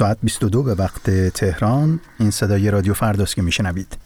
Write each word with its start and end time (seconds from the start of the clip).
ساعت 0.00 0.18
22 0.22 0.62
به 0.62 0.74
وقت 0.74 1.10
تهران. 1.10 2.00
این 2.20 2.30
صدای 2.30 2.70
رادیو 2.70 2.94
فرداست 2.94 3.34
که 3.34 3.42
میشنوید. 3.42 3.96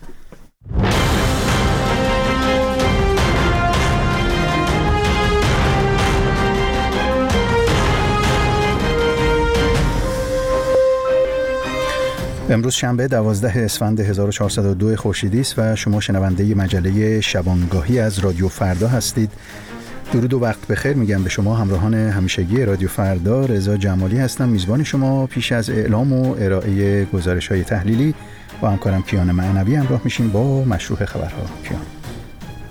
امروز 12.50 12.74
شنبه 12.74 13.08
12 13.08 13.64
اسفند 13.64 14.00
1402 14.00 14.96
خورشیدی 14.96 15.40
است 15.40 15.58
و 15.58 15.76
شما 15.76 16.00
شنونده 16.00 16.54
مجله 16.54 17.20
شبانگاهی 17.20 17.98
از 17.98 18.18
رادیو 18.18 18.48
فردا 18.48 18.88
هستید. 18.88 19.30
درود 20.14 20.34
و 20.34 20.38
وقت 20.38 20.66
بخیر 20.66 20.96
میگم 20.96 21.22
به 21.22 21.30
شما 21.30 21.56
همراهان 21.56 21.94
همیشگی 21.94 22.64
رادیو 22.64 22.88
فردا. 22.88 23.44
رضا 23.44 23.76
جمالی 23.76 24.18
هستم. 24.18 24.48
میزبان 24.48 24.84
شما 24.84 25.26
پیش 25.26 25.52
از 25.52 25.70
اعلام 25.70 26.12
و 26.12 26.36
ارائه 26.38 27.04
گزارش 27.04 27.48
های 27.48 27.64
تحلیلی 27.64 28.14
با 28.60 28.70
همکارم 28.70 29.02
کیان 29.02 29.32
معنوی 29.32 29.74
همراه 29.74 30.00
میشیم 30.04 30.28
با 30.28 30.64
مشروع 30.64 31.04
خبرها. 31.04 31.42
کیان. 31.68 31.80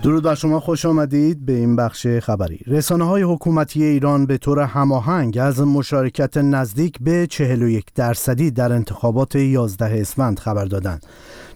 درود 0.03 0.23
بر 0.23 0.35
شما. 0.35 0.59
خوش 0.59 0.85
آمدید 0.85 1.45
به 1.45 1.53
این 1.53 1.75
بخش 1.75 2.07
خبری. 2.07 2.59
رسانه 2.67 3.03
های 3.05 3.21
حکومتی 3.21 3.83
ایران 3.83 4.25
به 4.25 4.37
طور 4.37 4.59
هماهنگ 4.59 5.37
از 5.41 5.61
مشارکت 5.61 6.37
نزدیک 6.37 6.97
به 7.01 7.27
41 7.27 7.85
درصدی 7.95 8.51
در 8.51 8.71
انتخابات 8.71 9.35
11 9.35 10.01
اسفند 10.01 10.39
خبر 10.39 10.65
دادند. 10.65 11.05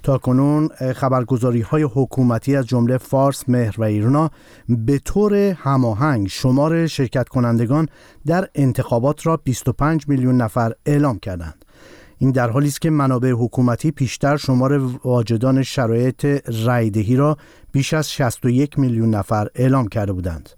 تا 0.08 0.18
کنون 0.18 0.68
خبرگزاری 0.96 1.62
های 1.62 1.84
حکومتی 1.84 2.56
از 2.56 2.66
جمله 2.68 2.98
فارس، 2.98 3.50
مهر 3.50 3.76
و 3.78 3.84
ایرنا 3.84 4.32
به 4.70 5.00
طور 5.00 5.34
هماهنگ 5.36 6.28
شمار 6.28 6.88
شرکت 6.88 7.30
کنندگان 7.30 7.90
در 8.26 8.50
انتخابات 8.56 9.28
را 9.28 9.38
25 9.38 10.08
میلیون 10.08 10.38
نفر 10.38 10.74
اعلام 10.86 11.20
کردند. 11.20 11.66
این 12.18 12.32
در 12.32 12.50
حالی 12.50 12.68
است 12.68 12.82
که 12.82 12.90
منابع 12.90 13.32
حکومتی 13.32 13.92
پیشتر 13.92 14.38
شمار 14.38 14.78
واجدان 15.04 15.64
شرایط 15.64 16.26
رایدهی 16.66 17.16
را 17.16 17.38
بیش 17.72 17.94
از 17.94 18.12
61 18.12 18.80
میلیون 18.80 19.10
نفر 19.10 19.48
اعلام 19.56 19.88
کرده 19.88 20.14
بودند. 20.14 20.50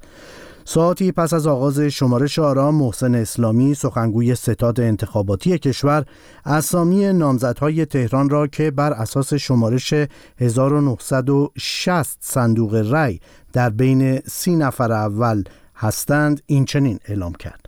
ساعتی 0.71 1.11
پس 1.11 1.33
از 1.33 1.47
آغاز 1.47 1.79
شمارش 1.79 2.39
آرا 2.39 2.71
محسن 2.71 3.15
اسلامی 3.15 3.75
سخنگوی 3.75 4.35
ستاد 4.35 4.79
انتخاباتی 4.79 5.59
کشور 5.59 6.05
اسامی 6.45 7.13
نامزدهای 7.13 7.85
تهران 7.85 8.29
را 8.29 8.47
که 8.47 8.71
بر 8.71 8.93
اساس 8.93 9.33
شمارش 9.33 9.93
1960 10.37 12.17
صندوق 12.19 12.85
رای 12.91 13.19
در 13.53 13.69
بین 13.69 14.19
سی 14.19 14.55
نفر 14.55 14.91
اول 14.91 15.43
هستند 15.75 16.41
این 16.45 16.65
چنین 16.65 16.99
اعلام 17.05 17.33
کرد. 17.33 17.65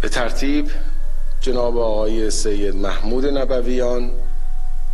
به 0.00 0.08
ترتیب 0.08 0.66
جناب 1.40 1.78
آقای 1.78 2.30
سید 2.30 2.76
محمود 2.76 3.26
نبویان 3.26 4.10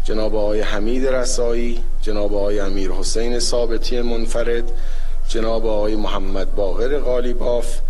جناب 0.04 0.36
آقای 0.36 0.60
حمید 0.60 1.06
رسایی 1.06 1.80
جناب 2.00 2.34
آقای 2.34 2.60
امیر 2.60 2.90
حسین 2.90 3.38
ثابتی 3.38 4.02
منفرد 4.02 4.72
جناب 5.28 5.66
آقای 5.66 5.96
محمد 5.96 6.54
باقر 6.54 6.98
غالیباف 6.98 7.80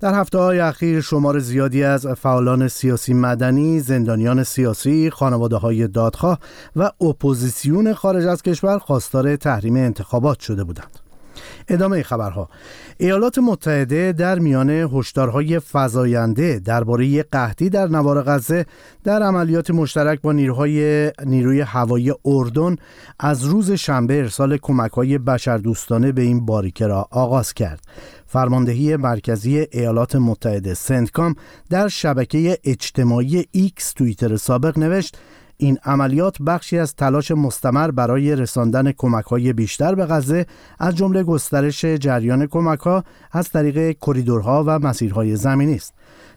در 0.00 0.14
هفته 0.14 0.38
های 0.38 0.60
اخیر 0.60 1.00
شمار 1.00 1.38
زیادی 1.38 1.84
از 1.84 2.06
فعالان 2.06 2.68
سیاسی 2.68 3.14
مدنی، 3.14 3.80
زندانیان 3.80 4.44
سیاسی، 4.44 5.10
خانواده 5.10 5.56
های 5.56 5.88
دادخواه 5.88 6.38
و 6.76 6.90
اپوزیسیون 7.00 7.94
خارج 7.94 8.26
از 8.26 8.42
کشور 8.42 8.78
خواستار 8.78 9.36
تحریم 9.36 9.76
انتخابات 9.76 10.40
شده 10.40 10.64
بودند. 10.64 11.01
ادامه 11.68 12.02
خبرها. 12.02 12.48
ایالات 12.98 13.38
متحده 13.38 14.12
در 14.12 14.38
میان 14.38 14.70
هشدارهای 14.70 15.60
فزاینده 15.72 16.58
درباره 16.58 17.22
قحطی 17.22 17.70
در 17.70 17.86
نوار 17.86 18.22
غزه 18.22 18.66
در 19.04 19.22
عملیات 19.22 19.70
مشترک 19.70 20.20
با 20.20 20.32
نیروهای 20.32 21.10
نیروی 21.24 21.60
هوایی 21.60 22.12
اردن 22.24 22.76
از 23.20 23.44
روز 23.44 23.70
شنبه 23.70 24.18
ارسال 24.18 24.56
کمک‌های 24.56 25.18
بشردوستانه 25.18 26.12
به 26.12 26.22
این 26.22 26.46
باریکه 26.46 26.86
را 26.86 27.08
آغاز 27.10 27.54
کرد. 27.54 27.80
فرماندهی 28.26 28.96
مرکزی 28.96 29.66
ایالات 29.72 30.16
متحده 30.16 30.74
سنتکام 30.74 31.34
در 31.70 31.88
شبکه 31.88 32.58
اجتماعی 32.64 33.44
ایکس 33.50 33.92
توییتر 33.92 34.36
سابق 34.36 34.78
نوشت 34.78 35.16
این 35.62 35.78
عملیات 35.84 36.42
بخشی 36.42 36.78
از 36.78 36.96
تلاش 36.96 37.30
مستمر 37.30 37.90
برای 37.90 38.36
رساندن 38.36 38.92
کمک‌های 38.92 39.52
بیشتر 39.52 39.94
به 39.94 40.06
غزه 40.06 40.46
از 40.78 40.96
جمله 40.96 41.22
گسترش 41.22 41.84
جریان 41.84 42.46
کمک‌ها 42.46 43.04
از 43.32 43.50
طریق 43.50 43.96
کریدورها 44.00 44.64
و 44.66 44.78
مسیرهای 44.78 45.36
زمینی 45.36 45.74
است. 45.74 45.94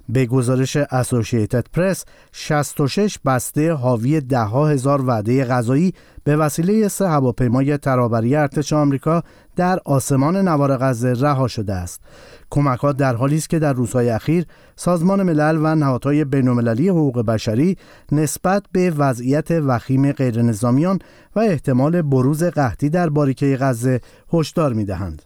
به 0.10 0.26
گزارش 0.26 0.76
اسوسییتد 0.76 1.66
پرس 1.74 2.06
66 2.32 3.20
بسته 3.26 3.74
حاوی 3.74 4.22
دهها 4.22 4.68
هزار 4.68 5.06
وعده 5.06 5.46
غذایی 5.46 5.94
به 6.24 6.36
وسیله 6.36 6.88
سه 6.88 7.08
هواپیمای 7.08 7.78
ترابری 7.78 8.36
ارتش 8.36 8.74
آمریکا 8.74 9.24
در 9.56 9.80
آسمان 9.86 10.38
نوار 10.38 10.78
غزه 10.78 11.14
رها 11.14 11.48
شده 11.48 11.74
است. 11.74 12.02
کمک 12.50 12.86
در 12.86 13.16
حالی 13.16 13.38
است 13.38 13.50
که 13.50 13.60
در 13.60 13.74
روزهای 13.74 14.10
اخیر 14.10 14.46
سازمان 14.76 15.24
ملل 15.24 15.60
و 15.64 15.76
نهادهای 15.76 16.26
بین‌المللی 16.26 16.90
حقوق 16.90 17.26
بشری 17.26 17.78
نسبت 18.12 18.64
به 18.72 18.92
وضعیت 18.92 19.52
وخیم 19.52 20.12
غیرنظامیان 20.12 21.00
و 21.36 21.40
احتمال 21.40 22.02
بروز 22.02 22.44
قحطی 22.44 22.90
در 22.90 23.10
باریکه 23.10 23.58
غزه 23.62 24.02
هشدار 24.34 24.74
می‌دهند. 24.74 25.22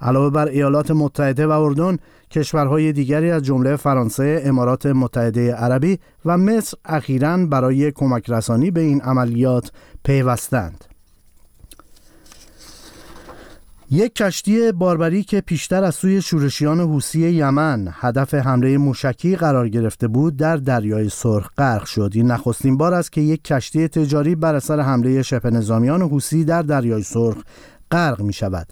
علاوه 0.00 0.30
بر 0.30 0.48
ایالات 0.48 0.90
متحده 0.90 1.46
و 1.46 1.50
اردن 1.50 1.98
کشورهای 2.30 2.92
دیگری 2.92 3.30
از 3.30 3.42
جمله 3.42 3.76
فرانسه، 3.76 4.42
امارات 4.44 4.86
متحده 4.86 5.54
عربی 5.54 5.98
و 6.24 6.38
مصر 6.38 6.76
اخیرا 6.84 7.46
برای 7.46 7.90
کمک 7.92 8.30
رسانی 8.30 8.70
به 8.70 8.80
این 8.80 9.00
عملیات 9.00 9.72
پیوستند. 10.04 10.84
یک 13.92 14.14
کشتی 14.14 14.72
باربری 14.72 15.22
که 15.22 15.40
پیشتر 15.40 15.84
از 15.84 15.94
سوی 15.94 16.22
شورشیان 16.22 16.80
حوسی 16.80 17.30
یمن 17.30 17.88
هدف 17.92 18.34
حمله 18.34 18.78
موشکی 18.78 19.36
قرار 19.36 19.68
گرفته 19.68 20.08
بود 20.08 20.36
در 20.36 20.56
دریای 20.56 21.08
سرخ 21.08 21.50
غرق 21.58 21.84
شد 21.84 22.10
این 22.14 22.26
نخستین 22.26 22.76
بار 22.76 22.94
است 22.94 23.12
که 23.12 23.20
یک 23.20 23.44
کشتی 23.44 23.88
تجاری 23.88 24.34
بر 24.34 24.54
اثر 24.54 24.80
حمله 24.80 25.22
شبه 25.22 25.50
نظامیان 25.50 26.02
حوسی 26.02 26.44
در 26.44 26.62
دریای 26.62 27.02
سرخ 27.02 27.36
غرق 27.90 28.22
می 28.22 28.32
شود 28.32 28.66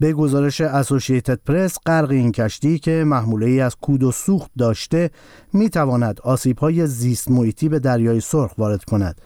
به 0.00 0.12
گزارش 0.12 0.60
اسوسییتد 0.60 1.40
پرس 1.46 1.78
غرق 1.86 2.10
این 2.10 2.32
کشتی 2.32 2.78
که 2.78 3.04
محموله 3.06 3.46
ای 3.46 3.60
از 3.60 3.76
کود 3.76 4.02
و 4.02 4.12
سوخت 4.12 4.50
داشته 4.58 5.10
می 5.52 5.68
تواند 5.68 6.20
آسیب 6.20 6.58
های 6.58 6.86
زیست 6.86 7.30
محیطی 7.30 7.68
به 7.68 7.78
دریای 7.78 8.20
سرخ 8.20 8.58
وارد 8.58 8.84
کند. 8.84 9.20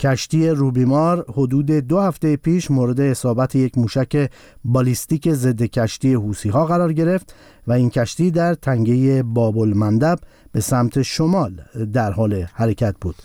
کشتی 0.00 0.48
روبیمار 0.48 1.24
حدود 1.28 1.70
دو 1.70 2.00
هفته 2.00 2.36
پیش 2.36 2.70
مورد 2.70 3.00
اصابت 3.00 3.54
یک 3.54 3.78
موشک 3.78 4.30
بالیستیک 4.64 5.32
ضد 5.32 5.62
کشتی 5.62 6.14
حوسی 6.14 6.48
ها 6.48 6.66
قرار 6.66 6.92
گرفت 6.92 7.34
و 7.66 7.72
این 7.72 7.90
کشتی 7.90 8.30
در 8.30 8.54
تنگه 8.54 9.22
بابل 9.22 9.72
مندب 9.76 10.18
به 10.52 10.60
سمت 10.60 11.02
شمال 11.02 11.60
در 11.92 12.12
حال 12.12 12.46
حرکت 12.54 12.94
بود. 13.00 13.16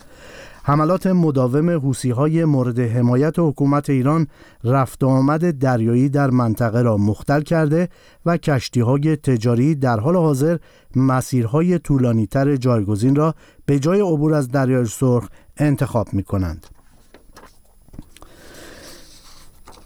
حملات 0.67 1.07
مداوم 1.07 1.69
حوسی 1.69 2.09
های 2.09 2.45
مورد 2.45 2.79
حمایت 2.79 3.39
حکومت 3.39 3.89
ایران 3.89 4.28
رفت 4.63 5.03
آمد 5.03 5.57
دریایی 5.57 6.09
در 6.09 6.29
منطقه 6.29 6.81
را 6.81 6.97
مختل 6.97 7.41
کرده 7.41 7.89
و 8.25 8.38
کشتی 8.38 8.79
های 8.79 9.16
تجاری 9.16 9.75
در 9.75 10.00
حال 10.00 10.16
حاضر 10.16 10.57
مسیرهای 10.95 11.79
طولانی 11.79 12.28
تر 12.28 12.55
جایگزین 12.55 13.16
را 13.16 13.35
به 13.66 13.79
جای 13.79 14.01
عبور 14.01 14.33
از 14.33 14.47
دریای 14.47 14.85
سرخ 14.85 15.29
انتخاب 15.57 16.07
می 16.13 16.23
کنند. 16.23 16.67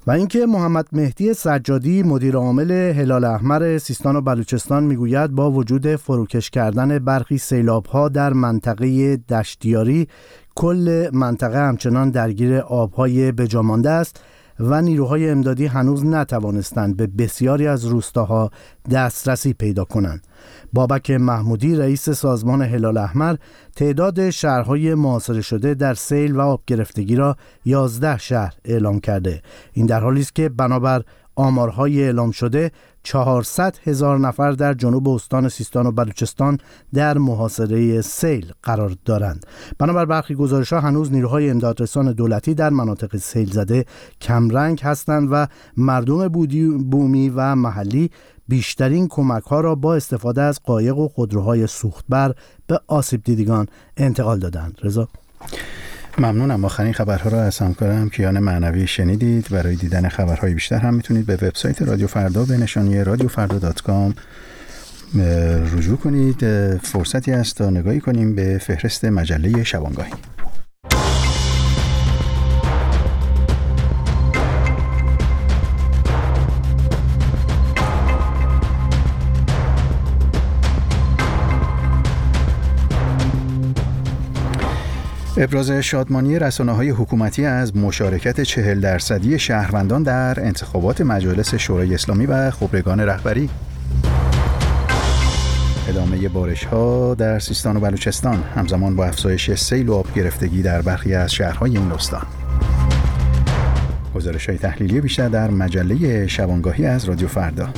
و 0.07 0.11
اینکه 0.11 0.45
محمد 0.45 0.87
مهدی 0.91 1.33
سجادی 1.33 2.03
مدیر 2.03 2.35
عامل 2.35 2.71
هلال 2.71 3.23
احمر 3.23 3.77
سیستان 3.77 4.15
و 4.15 4.21
بلوچستان 4.21 4.83
می‌گوید 4.83 5.31
با 5.31 5.51
وجود 5.51 5.95
فروکش 5.95 6.49
کردن 6.49 6.99
برخی 6.99 7.37
سیلاب 7.37 7.85
ها 7.85 8.09
در 8.09 8.33
منطقه 8.33 9.17
دشتیاری 9.17 10.07
کل 10.55 11.09
منطقه 11.13 11.57
همچنان 11.57 12.09
درگیر 12.09 12.57
آبهای 12.57 13.31
بجامانده 13.31 13.89
است 13.89 14.19
و 14.59 14.81
نیروهای 14.81 15.29
امدادی 15.29 15.65
هنوز 15.65 16.05
نتوانستند 16.05 16.97
به 16.97 17.07
بسیاری 17.07 17.67
از 17.67 17.85
روستاها 17.85 18.51
دسترسی 18.91 19.53
پیدا 19.53 19.83
کنند. 19.83 20.27
بابک 20.73 21.11
محمودی 21.11 21.75
رئیس 21.75 22.09
سازمان 22.09 22.61
هلال 22.61 22.97
احمر 22.97 23.35
تعداد 23.75 24.29
شهرهای 24.29 24.95
معاصره 24.95 25.41
شده 25.41 25.73
در 25.73 25.93
سیل 25.93 26.35
و 26.35 26.41
آب 26.41 26.61
گرفتگی 26.67 27.15
را 27.15 27.35
11 27.65 28.17
شهر 28.17 28.53
اعلام 28.65 28.99
کرده 28.99 29.41
این 29.73 29.85
در 29.85 29.99
حالی 29.99 30.21
است 30.21 30.35
که 30.35 30.49
بنابر 30.49 31.03
آمارهای 31.35 32.03
اعلام 32.03 32.31
شده 32.31 32.71
400 33.03 33.77
هزار 33.83 34.19
نفر 34.19 34.51
در 34.51 34.73
جنوب 34.73 35.09
استان 35.09 35.49
سیستان 35.49 35.85
و 35.85 35.91
بلوچستان 35.91 36.57
در 36.93 37.17
محاصره 37.17 38.01
سیل 38.01 38.53
قرار 38.63 38.95
دارند. 39.05 39.45
بنابر 39.77 40.05
برخی 40.05 40.35
گزارش 40.35 40.73
ها 40.73 40.79
هنوز 40.79 41.11
نیروهای 41.11 41.49
امدادرسان 41.49 42.11
دولتی 42.11 42.53
در 42.53 42.69
مناطق 42.69 43.17
سیل 43.17 43.51
زده 43.51 43.85
کمرنگ 44.21 44.81
هستند 44.81 45.29
و 45.31 45.47
مردم 45.77 46.27
بومی 46.89 47.29
و 47.29 47.55
محلی 47.55 48.11
بیشترین 48.47 49.07
کمک 49.07 49.43
ها 49.43 49.61
را 49.61 49.75
با 49.75 49.95
استفاده 49.95 50.41
از 50.41 50.59
قایق 50.63 50.97
و 50.97 51.07
خودروهای 51.07 51.67
سوختبر 51.67 52.33
به 52.67 52.79
آسیب 52.87 53.23
دیدگان 53.23 53.67
انتقال 53.97 54.39
دادند. 54.39 54.77
رضا؟ 54.83 55.07
ممنونم. 56.17 56.65
آخرین 56.65 56.93
خبرها 56.93 57.29
را 57.29 57.41
از 57.41 57.59
همکارم 57.59 58.09
کیان 58.09 58.39
معنوی 58.39 58.87
شنیدید. 58.87 59.47
برای 59.49 59.75
دیدن 59.75 60.09
خبرهای 60.09 60.53
بیشتر 60.53 60.77
هم 60.77 60.93
می‌تونید 60.93 61.25
به 61.25 61.33
وبسایت 61.33 61.81
رادیو 61.81 62.07
فردا 62.07 62.45
به 62.45 62.57
نشانی 62.57 63.03
رادیو 63.03 63.27
فردا 63.27 63.59
رجوع 65.77 65.97
کنید. 65.97 66.77
فرصتی 66.77 67.31
است 67.31 67.55
تا 67.55 67.69
نگاهی 67.69 67.99
کنیم 67.99 68.35
به 68.35 68.57
فهرست 68.57 69.05
مجله 69.05 69.63
شبانگاهی. 69.63 70.11
ابراز 85.43 85.71
شادمانی 85.71 86.39
رسانه 86.39 86.71
های 86.71 86.89
حکومتی 86.89 87.45
از 87.45 87.77
مشارکت 87.77 88.41
چهل 88.41 88.79
درصدی 88.79 89.39
شهروندان 89.39 90.03
در 90.03 90.39
انتخابات 90.39 91.01
مجالس 91.01 91.55
شورای 91.55 91.93
اسلامی 91.93 92.25
و 92.25 92.51
خبرگان 92.51 92.99
رهبری. 92.99 93.49
ادامه 95.89 96.29
بارش 96.29 96.63
ها 96.63 97.13
در 97.13 97.39
سیستان 97.39 97.77
و 97.77 97.79
بلوچستان. 97.79 98.43
همزمان 98.55 98.95
با 98.95 99.05
افزایش 99.05 99.51
سیل 99.51 99.89
و 99.89 99.93
آب 99.93 100.13
گرفتگی 100.13 100.61
در 100.61 100.81
برخی 100.81 101.13
از 101.13 101.33
شهرهای 101.33 101.77
این 101.77 101.91
استان. 101.91 102.25
گزارش 104.15 104.49
های 104.49 104.57
تحلیلی 104.57 105.01
بیشتر 105.01 105.29
در 105.29 105.49
مجله 105.49 106.27
شبانگاهی 106.27 106.85
از 106.85 107.05
رادیو 107.05 107.27
فردا. 107.27 107.69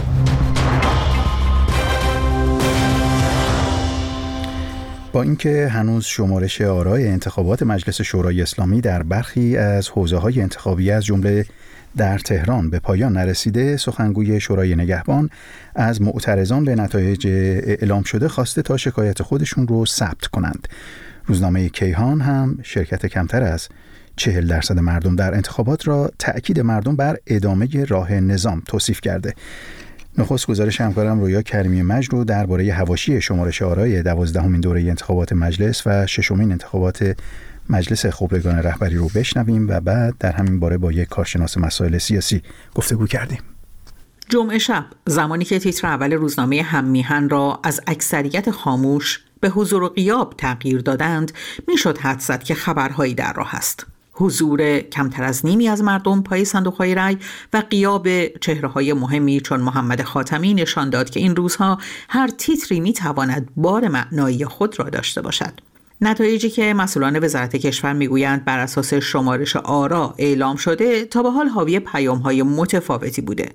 با 5.14 5.22
اینکه 5.22 5.68
هنوز 5.68 6.06
شمارش 6.06 6.62
آرای 6.62 7.08
انتخابات 7.08 7.64
مجلس 7.64 8.02
شورای 8.02 8.42
اسلامی 8.42 8.82
در 8.82 9.04
برخی 9.04 9.58
از 9.58 9.90
حوزه 9.90 10.18
های 10.18 10.42
انتخابی 10.42 10.92
از 10.92 11.06
جمله 11.06 11.46
در 11.98 12.18
تهران 12.18 12.70
به 12.70 12.80
پایان 12.80 13.14
نرسیده 13.14 13.78
سخنگوی 13.78 14.40
شورای 14.40 14.76
نگهبان 14.76 15.30
از 15.76 16.02
معترضان 16.02 16.66
به 16.66 16.76
نتایج 16.76 17.28
اعلام 17.28 18.04
شده 18.04 18.28
خواسته 18.28 18.62
تا 18.62 18.78
شکایت 18.78 19.22
خودشون 19.22 19.68
رو 19.68 19.86
ثبت 19.86 20.26
کنند. 20.26 20.68
روزنامه 21.26 21.70
کیهان 21.70 22.22
هم 22.22 22.58
شرکت 22.64 23.06
کمتر 23.06 23.44
از 23.44 23.68
چهل 24.16 24.48
درصد 24.48 24.80
مردم 24.80 25.16
در 25.16 25.34
انتخابات 25.34 25.88
را 25.88 26.12
تأکید 26.20 26.60
مردم 26.60 26.96
بر 26.96 27.18
ادامه 27.28 27.86
راه 27.86 28.14
نظام 28.14 28.62
توصیف 28.66 29.02
کرده. 29.02 29.34
نخست 30.18 30.48
گزارش 30.48 30.82
همکارم 30.82 31.20
رویا 31.20 31.42
کریمی 31.42 31.82
مجد 31.82 32.12
رو 32.12 32.24
درباره 32.24 32.74
هواشی 32.74 33.22
شمارش 33.22 33.62
آرای 33.62 34.04
دوازدهمین 34.04 34.62
دوره 34.62 34.82
انتخابات 34.82 35.34
مجلس 35.34 35.88
و 35.88 36.08
ششمین 36.08 36.52
انتخابات 36.52 37.16
مجلس 37.70 38.06
خبرگان 38.06 38.56
رهبری 38.56 38.96
رو 38.96 39.10
بشنویم 39.16 39.68
و 39.70 39.80
بعد 39.80 40.14
در 40.20 40.32
همین 40.32 40.60
باره 40.60 40.78
با 40.78 40.92
یک 40.92 41.10
کارشناس 41.10 41.58
مسائل 41.58 41.98
سیاسی 41.98 42.42
گفتگو 42.76 43.08
کردیم. 43.08 43.40
جمعه 44.30 44.58
شب 44.58 44.86
زمانی 45.06 45.46
که 45.46 45.60
تیتر 45.60 45.88
اول 45.88 46.14
روزنامه 46.14 46.62
هممیهن 46.62 47.30
را 47.30 47.60
از 47.64 47.82
اکثریت 47.88 48.52
خاموش 48.52 49.20
به 49.40 49.50
حضور 49.50 49.84
و 49.84 49.90
قیاب 49.90 50.34
تغییر 50.38 50.82
دادند 50.82 51.32
می‌شد 51.68 51.98
حد 51.98 52.20
زد 52.20 52.44
که 52.44 52.54
خبرهایی 52.54 53.16
در 53.16 53.34
راه 53.34 53.56
است. 53.56 53.86
حضور 54.14 54.80
کمتر 54.80 55.24
از 55.24 55.46
نیمی 55.46 55.68
از 55.68 55.84
مردم 55.84 56.22
پای 56.22 56.46
صندوق 56.46 56.74
های 56.74 56.96
رای 56.96 57.18
و 57.54 57.64
قیاب 57.70 58.28
چهره 58.28 58.68
های 58.68 58.94
مهمی 58.94 59.42
چون 59.42 59.60
محمد 59.60 60.02
خاتمی 60.02 60.54
نشان 60.54 60.90
داد 60.90 61.10
که 61.10 61.20
این 61.20 61.36
روزها 61.36 61.78
هر 62.10 62.28
تیتری 62.28 62.80
می 62.80 62.94
تواند 62.94 63.50
بار 63.56 63.88
معنایی 63.88 64.46
خود 64.46 64.80
را 64.80 64.90
داشته 64.90 65.22
باشد. 65.22 65.73
نتایجی 66.04 66.50
که 66.50 66.74
مسئولان 66.74 67.24
وزارت 67.24 67.56
کشور 67.56 67.94
می‌گویند 67.94 68.46
بر 68.46 68.60
اساس 68.60 68.94
شمارش 68.94 69.56
آرا 69.56 70.16
اعلام 70.18 70.56
شده 70.56 71.06
تا 71.06 71.24
به 71.24 71.32
حال 71.32 71.48
حاوی 71.48 71.80
پیام 71.80 72.18
های 72.18 72.44
متفاوتی 72.44 73.22
بوده. 73.22 73.50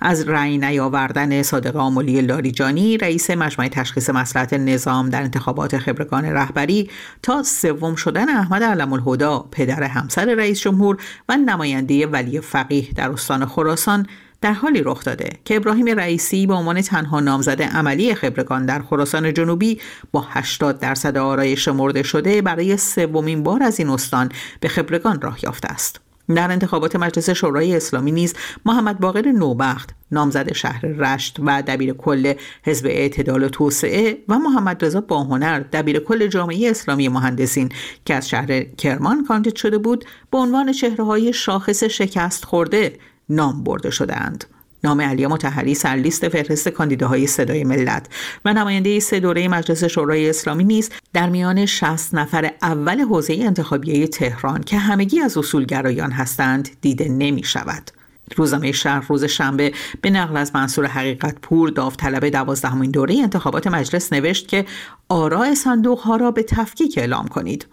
از 0.00 0.28
رأی 0.28 0.58
نیاوردن 0.58 1.42
صادق 1.42 1.76
آمولی 1.76 2.20
لاریجانی 2.20 2.98
رئیس 2.98 3.30
مجمع 3.30 3.68
تشخیص 3.68 4.10
مسئلت 4.10 4.52
نظام 4.52 5.10
در 5.10 5.22
انتخابات 5.22 5.78
خبرگان 5.78 6.24
رهبری 6.24 6.90
تا 7.22 7.42
سوم 7.42 7.94
شدن 7.94 8.28
احمد 8.28 8.62
علم 8.62 8.92
الهدا 8.92 9.48
پدر 9.50 9.82
همسر 9.82 10.34
رئیس 10.34 10.60
جمهور 10.60 10.96
و 11.28 11.36
نماینده 11.36 12.06
ولی 12.06 12.40
فقیه 12.40 12.86
در 12.96 13.10
استان 13.10 13.46
خراسان 13.46 14.06
در 14.44 14.52
حالی 14.52 14.82
رخ 14.82 15.04
داده 15.04 15.30
که 15.44 15.56
ابراهیم 15.56 15.86
رئیسی 15.86 16.46
به 16.46 16.54
عنوان 16.54 16.80
تنها 16.82 17.20
نامزد 17.20 17.62
عملی 17.62 18.14
خبرگان 18.14 18.66
در 18.66 18.82
خراسان 18.82 19.34
جنوبی 19.34 19.80
با 20.12 20.26
80 20.28 20.78
درصد 20.78 21.16
آرای 21.16 21.56
شمرده 21.56 22.02
شده 22.02 22.42
برای 22.42 22.76
سومین 22.76 23.42
بار 23.42 23.62
از 23.62 23.78
این 23.78 23.88
استان 23.88 24.28
به 24.60 24.68
خبرگان 24.68 25.20
راه 25.20 25.38
یافته 25.44 25.68
است. 25.68 26.00
در 26.34 26.52
انتخابات 26.52 26.96
مجلس 26.96 27.30
شورای 27.30 27.76
اسلامی 27.76 28.12
نیز 28.12 28.34
محمد 28.64 29.00
باقر 29.00 29.32
نوبخت 29.32 29.90
نامزد 30.10 30.52
شهر 30.52 30.86
رشت 30.86 31.36
و 31.44 31.62
دبیر 31.62 31.92
کل 31.92 32.34
حزب 32.62 32.86
اعتدال 32.86 33.42
و 33.42 33.48
توسعه 33.48 34.18
و 34.28 34.38
محمد 34.38 34.84
رضا 34.84 35.00
باهنر 35.00 35.60
دبیر 35.60 35.98
کل 35.98 36.26
جامعه 36.26 36.70
اسلامی 36.70 37.08
مهندسین 37.08 37.68
که 38.04 38.14
از 38.14 38.28
شهر 38.28 38.60
کرمان 38.62 39.24
کاندید 39.24 39.56
شده 39.56 39.78
بود 39.78 40.04
به 40.30 40.38
عنوان 40.38 40.72
چهره 40.72 41.04
های 41.04 41.32
شاخص 41.32 41.84
شکست 41.84 42.44
خورده 42.44 42.92
نام 43.28 43.64
برده 43.64 43.90
شدهاند. 43.90 44.44
نام 44.84 45.00
علی 45.00 45.26
متحری 45.26 45.74
سرلیست 45.74 46.28
فهرست 46.28 46.68
کاندیداهای 46.68 47.26
صدای 47.26 47.64
ملت 47.64 48.08
و 48.44 48.52
نماینده 48.52 49.00
سه 49.00 49.20
دوره 49.20 49.48
مجلس 49.48 49.84
شورای 49.84 50.30
اسلامی 50.30 50.64
نیز 50.64 50.90
در 51.12 51.28
میان 51.28 51.66
60 51.66 52.14
نفر 52.14 52.50
اول 52.62 53.00
حوزه 53.00 53.34
انتخابیه 53.40 54.06
تهران 54.06 54.62
که 54.62 54.78
همگی 54.78 55.20
از 55.20 55.38
اصولگرایان 55.38 56.10
هستند 56.10 56.68
دیده 56.80 57.08
نمی 57.08 57.42
شود. 57.44 57.90
روزنامه 58.36 58.72
شهر 58.72 59.06
روز 59.08 59.24
شنبه 59.24 59.72
به 60.00 60.10
نقل 60.10 60.36
از 60.36 60.54
منصور 60.54 60.86
حقیقت 60.86 61.34
پور 61.42 61.70
داوطلب 61.70 62.28
دوازدهمین 62.28 62.90
دوره 62.90 63.14
انتخابات 63.22 63.66
مجلس 63.66 64.12
نوشت 64.12 64.48
که 64.48 64.64
آراء 65.08 65.54
صندوق 65.54 65.98
ها 65.98 66.16
را 66.16 66.30
به 66.30 66.42
تفکیک 66.42 66.98
اعلام 66.98 67.28
کنید 67.28 67.66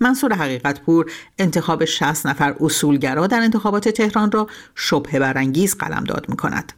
منصور 0.00 0.34
حقیقت 0.34 0.80
پور 0.80 1.12
انتخاب 1.38 1.84
60 1.84 2.26
نفر 2.26 2.54
اصولگرا 2.60 3.26
در 3.26 3.40
انتخابات 3.40 3.88
تهران 3.88 4.32
را 4.32 4.46
شبه 4.74 5.18
برانگیز 5.18 5.74
قلمداد 5.74 6.26
می 6.28 6.36
کند. 6.36 6.72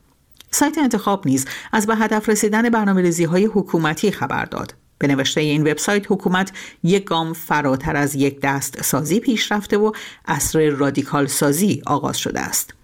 سایت 0.50 0.78
انتخاب 0.78 1.26
نیز 1.26 1.46
از 1.72 1.87
به 1.87 1.96
هدف 1.96 2.28
رسیدن 2.28 2.70
برنامه 2.70 3.12
های 3.31 3.44
حکومتی 3.44 4.11
خبر 4.11 4.44
داد. 4.44 4.75
به 4.99 5.06
نوشته 5.06 5.40
این 5.40 5.62
وبسایت 5.62 6.12
حکومت 6.12 6.52
یک 6.82 7.05
گام 7.05 7.32
فراتر 7.32 7.96
از 7.96 8.14
یک 8.14 8.40
دست 8.40 8.82
سازی 8.82 9.20
پیش 9.20 9.52
رفته 9.52 9.78
و 9.78 9.92
اصر 10.25 10.71
رادیکال 10.71 11.26
سازی 11.26 11.83
آغاز 11.87 12.18
شده 12.18 12.40
است. 12.40 12.75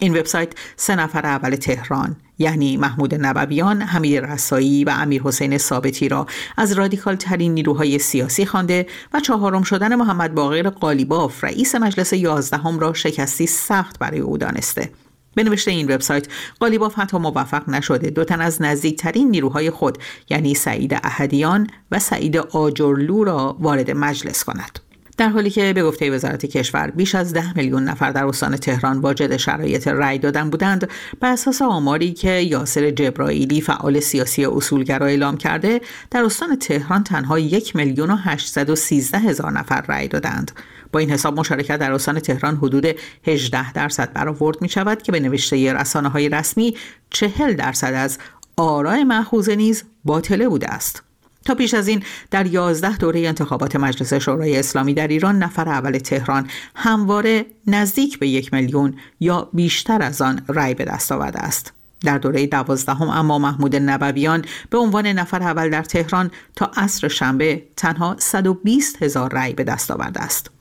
این 0.00 0.18
وبسایت 0.18 0.52
سه 0.76 0.96
نفر 0.96 1.26
اول 1.26 1.56
تهران 1.56 2.16
یعنی 2.38 2.76
محمود 2.76 3.14
نبویان، 3.14 3.82
حمید 3.82 4.24
رسایی 4.24 4.84
و 4.84 4.90
امیر 4.90 5.22
حسین 5.22 5.58
ثابتی 5.58 6.08
را 6.08 6.26
از 6.56 6.72
رادیکال 6.72 7.16
ترین 7.16 7.54
نیروهای 7.54 7.98
سیاسی 7.98 8.46
خوانده 8.46 8.86
و 9.12 9.20
چهارم 9.20 9.62
شدن 9.62 9.94
محمد 9.94 10.34
باقر 10.34 10.70
قالیباف 10.70 11.44
رئیس 11.44 11.74
مجلس 11.74 12.12
یازدهم 12.12 12.78
را 12.78 12.92
شکستی 12.92 13.46
سخت 13.46 13.98
برای 13.98 14.20
او 14.20 14.38
دانسته. 14.38 14.90
به 15.34 15.58
این 15.66 15.94
وبسایت 15.94 16.28
قالیباف 16.60 16.98
حتی 16.98 17.18
موفق 17.18 17.68
نشده 17.68 18.10
دو 18.10 18.24
تن 18.24 18.40
از 18.40 18.62
نزدیکترین 18.62 19.30
نیروهای 19.30 19.70
خود 19.70 19.98
یعنی 20.30 20.54
سعید 20.54 20.94
احدیان 20.94 21.66
و 21.90 21.98
سعید 21.98 22.36
آجرلو 22.36 23.24
را 23.24 23.56
وارد 23.60 23.90
مجلس 23.90 24.44
کند. 24.44 24.89
در 25.20 25.28
حالی 25.28 25.50
که 25.50 25.72
به 25.72 25.82
گفته 25.82 26.10
وزارت 26.10 26.46
کشور 26.46 26.90
بیش 26.90 27.14
از 27.14 27.32
ده 27.32 27.56
میلیون 27.56 27.84
نفر 27.84 28.10
در 28.10 28.26
استان 28.26 28.56
تهران 28.56 28.98
واجد 28.98 29.36
شرایط 29.36 29.88
رأی 29.88 30.18
دادن 30.18 30.50
بودند 30.50 30.88
بر 31.20 31.32
اساس 31.32 31.62
آماری 31.62 32.12
که 32.12 32.30
یاسر 32.30 32.90
جبرائیلی 32.90 33.60
فعال 33.60 34.00
سیاسی 34.00 34.44
اصولگرا 34.44 35.06
اعلام 35.06 35.36
کرده 35.36 35.80
در 36.10 36.24
استان 36.24 36.56
تهران 36.56 37.04
تنها 37.04 37.38
یک 37.38 37.76
میلیون 37.76 38.10
و 38.56 38.74
سیزده 38.74 39.18
هزار 39.18 39.52
نفر 39.52 39.80
رأی 39.88 40.08
دادند. 40.08 40.52
با 40.92 40.98
این 41.00 41.10
حساب 41.10 41.38
مشارکت 41.40 41.78
در 41.78 41.92
استان 41.92 42.20
تهران 42.20 42.56
حدود 42.56 42.86
18 43.26 43.72
درصد 43.72 44.12
برآورد 44.12 44.62
می 44.62 44.68
شود 44.68 45.02
که 45.02 45.12
به 45.12 45.20
نوشته 45.20 45.72
رسانه 45.72 46.08
های 46.08 46.28
رسمی 46.28 46.76
40 47.10 47.52
درصد 47.52 47.94
از 47.94 48.18
آرای 48.56 49.04
محفوظه 49.04 49.56
نیز 49.56 49.84
باطله 50.04 50.48
بوده 50.48 50.68
است. 50.68 51.09
پیش 51.54 51.74
از 51.74 51.88
این 51.88 52.02
در 52.30 52.46
یازده 52.46 52.96
دوره 52.96 53.20
انتخابات 53.20 53.76
مجلس 53.76 54.14
شورای 54.14 54.56
اسلامی 54.56 54.94
در 54.94 55.08
ایران 55.08 55.38
نفر 55.38 55.68
اول 55.68 55.98
تهران 55.98 56.46
همواره 56.76 57.46
نزدیک 57.66 58.18
به 58.18 58.28
یک 58.28 58.52
میلیون 58.52 58.94
یا 59.20 59.48
بیشتر 59.52 60.02
از 60.02 60.22
آن 60.22 60.42
رأی 60.48 60.74
به 60.74 60.84
دست 60.84 61.12
آورده 61.12 61.38
است. 61.38 61.72
در 62.04 62.18
دوره 62.18 62.46
دوازدهم 62.46 63.08
اما 63.08 63.38
محمود 63.38 63.76
نبویان 63.76 64.44
به 64.70 64.78
عنوان 64.78 65.06
نفر 65.06 65.42
اول 65.42 65.70
در 65.70 65.82
تهران 65.82 66.30
تا 66.56 66.70
عصر 66.76 67.08
شنبه 67.08 67.62
تنها 67.76 68.16
120 68.18 69.02
هزار 69.02 69.32
رأی 69.32 69.52
به 69.52 69.64
دست 69.64 69.90
آورده 69.90 70.20
است. 70.20 70.59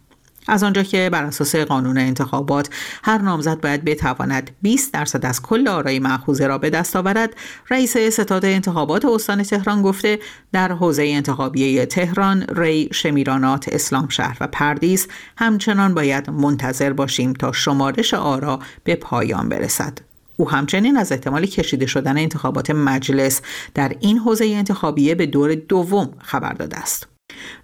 از 0.49 0.63
آنجا 0.63 0.83
که 0.83 1.09
بر 1.13 1.23
اساس 1.23 1.55
قانون 1.55 1.97
انتخابات 1.97 2.69
هر 3.03 3.17
نامزد 3.17 3.61
باید 3.61 3.85
بتواند 3.85 4.51
20 4.61 4.93
درصد 4.93 5.25
از 5.25 5.41
کل 5.41 5.67
آرای 5.67 5.99
مأخوذه 5.99 6.47
را 6.47 6.57
به 6.57 6.69
دست 6.69 6.95
آورد 6.95 7.35
رئیس 7.69 7.97
ستاد 7.97 8.45
انتخابات 8.45 9.05
استان 9.05 9.43
تهران 9.43 9.81
گفته 9.81 10.19
در 10.51 10.71
حوزه 10.71 11.03
انتخابی 11.03 11.85
تهران 11.85 12.45
ری 12.55 12.89
شمیرانات 12.93 13.69
اسلام 13.69 14.09
شهر 14.09 14.37
و 14.41 14.47
پردیس 14.47 15.07
همچنان 15.37 15.93
باید 15.93 16.29
منتظر 16.29 16.93
باشیم 16.93 17.33
تا 17.33 17.51
شمارش 17.51 18.13
آرا 18.13 18.59
به 18.83 18.95
پایان 18.95 19.49
برسد. 19.49 19.99
او 20.37 20.49
همچنین 20.49 20.97
از 20.97 21.11
احتمال 21.11 21.45
کشیده 21.45 21.85
شدن 21.85 22.17
انتخابات 22.17 22.71
مجلس 22.71 23.41
در 23.73 23.95
این 23.99 24.17
حوزه 24.17 24.45
انتخابیه 24.45 25.15
به 25.15 25.25
دور 25.25 25.55
دوم 25.55 26.09
خبر 26.19 26.53
داده 26.53 26.77
است. 26.77 27.08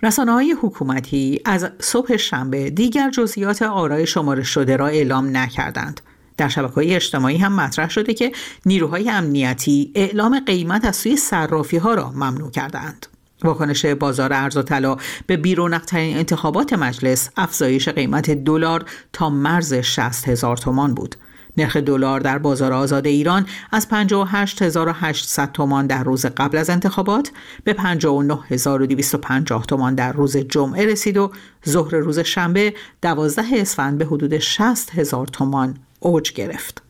رسانه 0.03 0.31
های 0.31 0.55
حکومتی 0.61 1.41
از 1.45 1.69
صبح 1.79 2.17
شنبه 2.17 2.69
دیگر 2.69 3.09
جزئیات 3.09 3.61
آرای 3.61 4.07
شمارش 4.07 4.49
شده 4.49 4.77
را 4.77 4.87
اعلام 4.87 5.37
نکردند. 5.37 6.01
در 6.37 6.49
شبکه 6.49 6.73
های 6.73 6.95
اجتماعی 6.95 7.37
هم 7.37 7.55
مطرح 7.55 7.89
شده 7.89 8.13
که 8.13 8.31
نیروهای 8.65 9.09
امنیتی 9.09 9.91
اعلام 9.95 10.39
قیمت 10.39 10.85
از 10.85 10.95
سوی 10.95 11.17
صرافی 11.17 11.77
ها 11.77 11.93
را 11.93 12.11
ممنوع 12.11 12.51
کردند. 12.51 13.05
واکنش 13.43 13.85
بازار 13.85 14.33
ارز 14.33 14.57
و 14.57 14.61
طلا 14.61 14.97
به 15.27 15.37
بیرونقترین 15.37 16.17
انتخابات 16.17 16.73
مجلس 16.73 17.29
افزایش 17.37 17.89
قیمت 17.89 18.31
دلار 18.31 18.85
تا 19.13 19.29
مرز 19.29 19.73
60 19.73 20.27
هزار 20.27 20.57
تومان 20.57 20.93
بود. 20.93 21.15
نرخ 21.57 21.77
دلار 21.77 22.19
در 22.19 22.37
بازار 22.37 22.73
آزاد 22.73 23.07
ایران 23.07 23.45
از 23.71 23.89
58800 23.89 25.51
تومان 25.51 25.87
در 25.87 26.03
روز 26.03 26.25
قبل 26.25 26.57
از 26.57 26.69
انتخابات 26.69 27.31
به 27.63 27.73
59250 27.73 29.65
تومان 29.65 29.95
در 29.95 30.11
روز 30.11 30.37
جمعه 30.37 30.85
رسید 30.85 31.17
و 31.17 31.31
ظهر 31.69 31.95
روز 31.95 32.19
شنبه 32.19 32.73
12 33.01 33.43
اسفند 33.53 33.97
به 33.97 34.05
حدود 34.05 34.37
60 34.37 34.95
هزار 34.95 35.27
تومان 35.27 35.77
اوج 35.99 36.33
گرفت. 36.33 36.84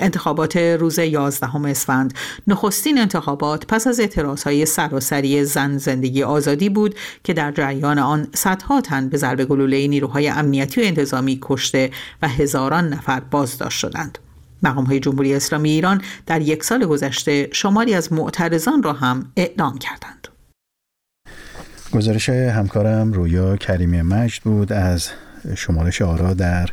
انتخابات 0.00 0.56
روز 0.56 0.98
11 0.98 1.56
اسفند 1.56 2.14
نخستین 2.46 2.98
انتخابات 2.98 3.66
پس 3.66 3.86
از 3.86 4.00
های 4.44 4.66
سراسری 4.66 5.44
زن 5.44 5.78
زندگی 5.78 6.22
آزادی 6.22 6.68
بود 6.68 6.94
که 7.24 7.32
در 7.32 7.52
جریان 7.52 7.98
آن 7.98 8.28
صدها 8.34 8.80
تن 8.80 9.08
به 9.08 9.16
ضرب 9.16 9.44
گلوله 9.44 9.86
نیروهای 9.86 10.28
امنیتی 10.28 10.82
و 10.82 10.84
انتظامی 10.84 11.38
کشته 11.42 11.90
و 12.22 12.28
هزاران 12.28 12.88
نفر 12.88 13.20
بازداشت 13.20 13.78
شدند. 13.78 14.18
مقام 14.62 14.84
های 14.84 15.00
جمهوری 15.00 15.34
اسلامی 15.34 15.70
ایران 15.70 16.02
در 16.26 16.40
یک 16.40 16.64
سال 16.64 16.86
گذشته 16.86 17.48
شماری 17.52 17.94
از 17.94 18.12
معترضان 18.12 18.82
را 18.82 18.92
هم 18.92 19.32
اعلام 19.36 19.78
کردند. 19.78 20.28
گزارش 21.92 22.28
همکارم 22.28 23.12
رویا 23.12 23.56
کریمی 23.56 24.02
مجد 24.02 24.42
بود 24.42 24.72
از 24.72 25.08
شمارش 25.56 26.02
آرا 26.02 26.34
در 26.34 26.70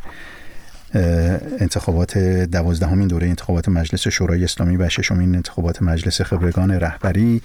انتخابات 1.60 2.18
دوازدهمین 2.18 3.08
دوره 3.08 3.26
انتخابات 3.26 3.68
مجلس 3.68 4.08
شورای 4.08 4.44
اسلامی 4.44 4.76
و 4.76 4.88
ششمین 4.88 5.34
انتخابات 5.34 5.82
مجلس 5.82 6.20
خبرگان 6.20 6.70
رهبری. 6.70 7.42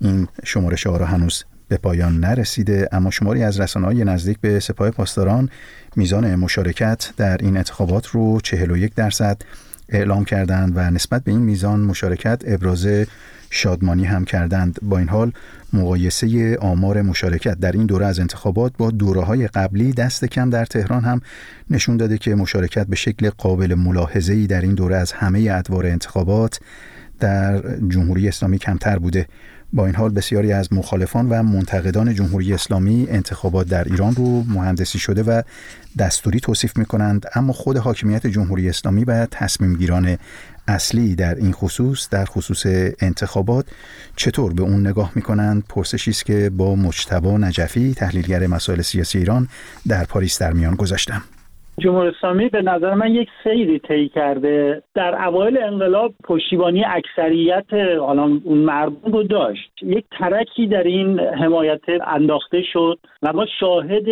این 0.00 0.28
شمارش 0.44 0.86
آرا 0.86 1.06
هنوز 1.06 1.44
به 1.68 1.76
پایان 1.76 2.20
نرسیده 2.20 2.88
اما 2.92 3.10
شماری 3.10 3.42
از 3.42 3.60
رسانه 3.60 3.86
های 3.86 4.04
نزدیک 4.04 4.38
به 4.40 4.60
سپاه 4.60 4.90
پاسداران 4.90 5.50
میزان 5.96 6.34
مشارکت 6.34 7.10
در 7.16 7.36
این 7.36 7.56
انتخابات 7.56 8.06
رو 8.06 8.40
41 8.40 8.94
درصد 8.94 9.42
اعلام 9.88 10.24
کردند 10.24 10.72
و 10.76 10.90
نسبت 10.90 11.24
به 11.24 11.32
این 11.32 11.40
میزان 11.40 11.80
مشارکت 11.80 12.42
ابراز 12.46 12.86
شادمانی 13.54 14.04
هم 14.04 14.24
کردند. 14.24 14.78
با 14.82 14.98
این 14.98 15.08
حال 15.08 15.32
مقایسه 15.72 16.58
آمار 16.60 17.02
مشارکت 17.02 17.58
در 17.58 17.72
این 17.72 17.86
دوره 17.86 18.06
از 18.06 18.18
انتخابات 18.20 18.72
با 18.78 18.90
دوره 18.90 19.22
های 19.22 19.46
قبلی 19.46 19.92
دست 19.92 20.24
کم 20.24 20.50
در 20.50 20.64
تهران 20.64 21.04
هم 21.04 21.20
نشون 21.70 21.96
داده 21.96 22.18
که 22.18 22.34
مشارکت 22.34 22.86
به 22.86 22.96
شکل 22.96 23.30
قابل 23.30 23.74
ملاحظه‌ای 23.74 24.46
در 24.46 24.60
این 24.60 24.74
دوره 24.74 24.96
از 24.96 25.12
همه 25.12 25.48
ادوار 25.52 25.86
انتخابات 25.86 26.60
در 27.20 27.76
جمهوری 27.88 28.28
اسلامی 28.28 28.58
کمتر 28.58 28.98
بوده. 28.98 29.26
با 29.72 29.86
این 29.86 29.94
حال 29.94 30.10
بسیاری 30.10 30.52
از 30.52 30.72
مخالفان 30.72 31.28
و 31.28 31.42
منتقدان 31.42 32.14
جمهوری 32.14 32.54
اسلامی 32.54 33.06
انتخابات 33.10 33.68
در 33.68 33.84
ایران 33.84 34.14
رو 34.14 34.42
مهندسی 34.42 34.98
شده 34.98 35.22
و 35.22 35.42
دستوری 35.98 36.40
توصیف 36.40 36.76
می 36.76 36.84
کنند 36.84 37.26
اما 37.34 37.52
خود 37.52 37.76
حاکمیت 37.76 38.26
جمهوری 38.26 38.68
اسلامی 38.68 39.04
و 39.04 39.26
تصمیم 39.26 39.76
گیران 39.76 40.16
اصلی 40.68 41.14
در 41.14 41.34
این 41.34 41.52
خصوص 41.52 42.08
در 42.08 42.24
خصوص 42.24 42.66
انتخابات 43.00 43.66
چطور 44.16 44.52
به 44.52 44.62
اون 44.62 44.86
نگاه 44.86 45.12
می 45.14 45.22
کنند 45.22 45.64
پرسشی 45.68 46.10
است 46.10 46.24
که 46.24 46.50
با 46.50 46.76
مجتبا 46.76 47.38
نجفی 47.38 47.94
تحلیلگر 47.94 48.46
مسائل 48.46 48.82
سیاسی 48.82 49.18
ایران 49.18 49.48
در 49.88 50.04
پاریس 50.04 50.38
در 50.38 50.52
میان 50.52 50.74
گذاشتم. 50.74 51.22
جمهوری 51.78 52.08
اسلامی 52.08 52.48
به 52.48 52.62
نظر 52.62 52.94
من 52.94 53.14
یک 53.14 53.28
سیری 53.44 53.78
طی 53.78 54.08
کرده. 54.08 54.82
در 54.94 55.26
اوایل 55.26 55.58
انقلاب 55.58 56.14
پشتیبانی 56.24 56.84
اکثریت 56.84 57.74
حالا 58.00 58.22
اون 58.44 58.58
مردم 58.58 59.12
رو 59.12 59.22
داشت. 59.22 59.70
یک 59.82 60.04
ترکی 60.18 60.66
در 60.66 60.82
این 60.82 61.20
حمایت 61.20 61.80
انداخته 62.06 62.62
شد 62.62 62.98
و 63.22 63.32
ما 63.32 63.46
شاهد 63.60 64.08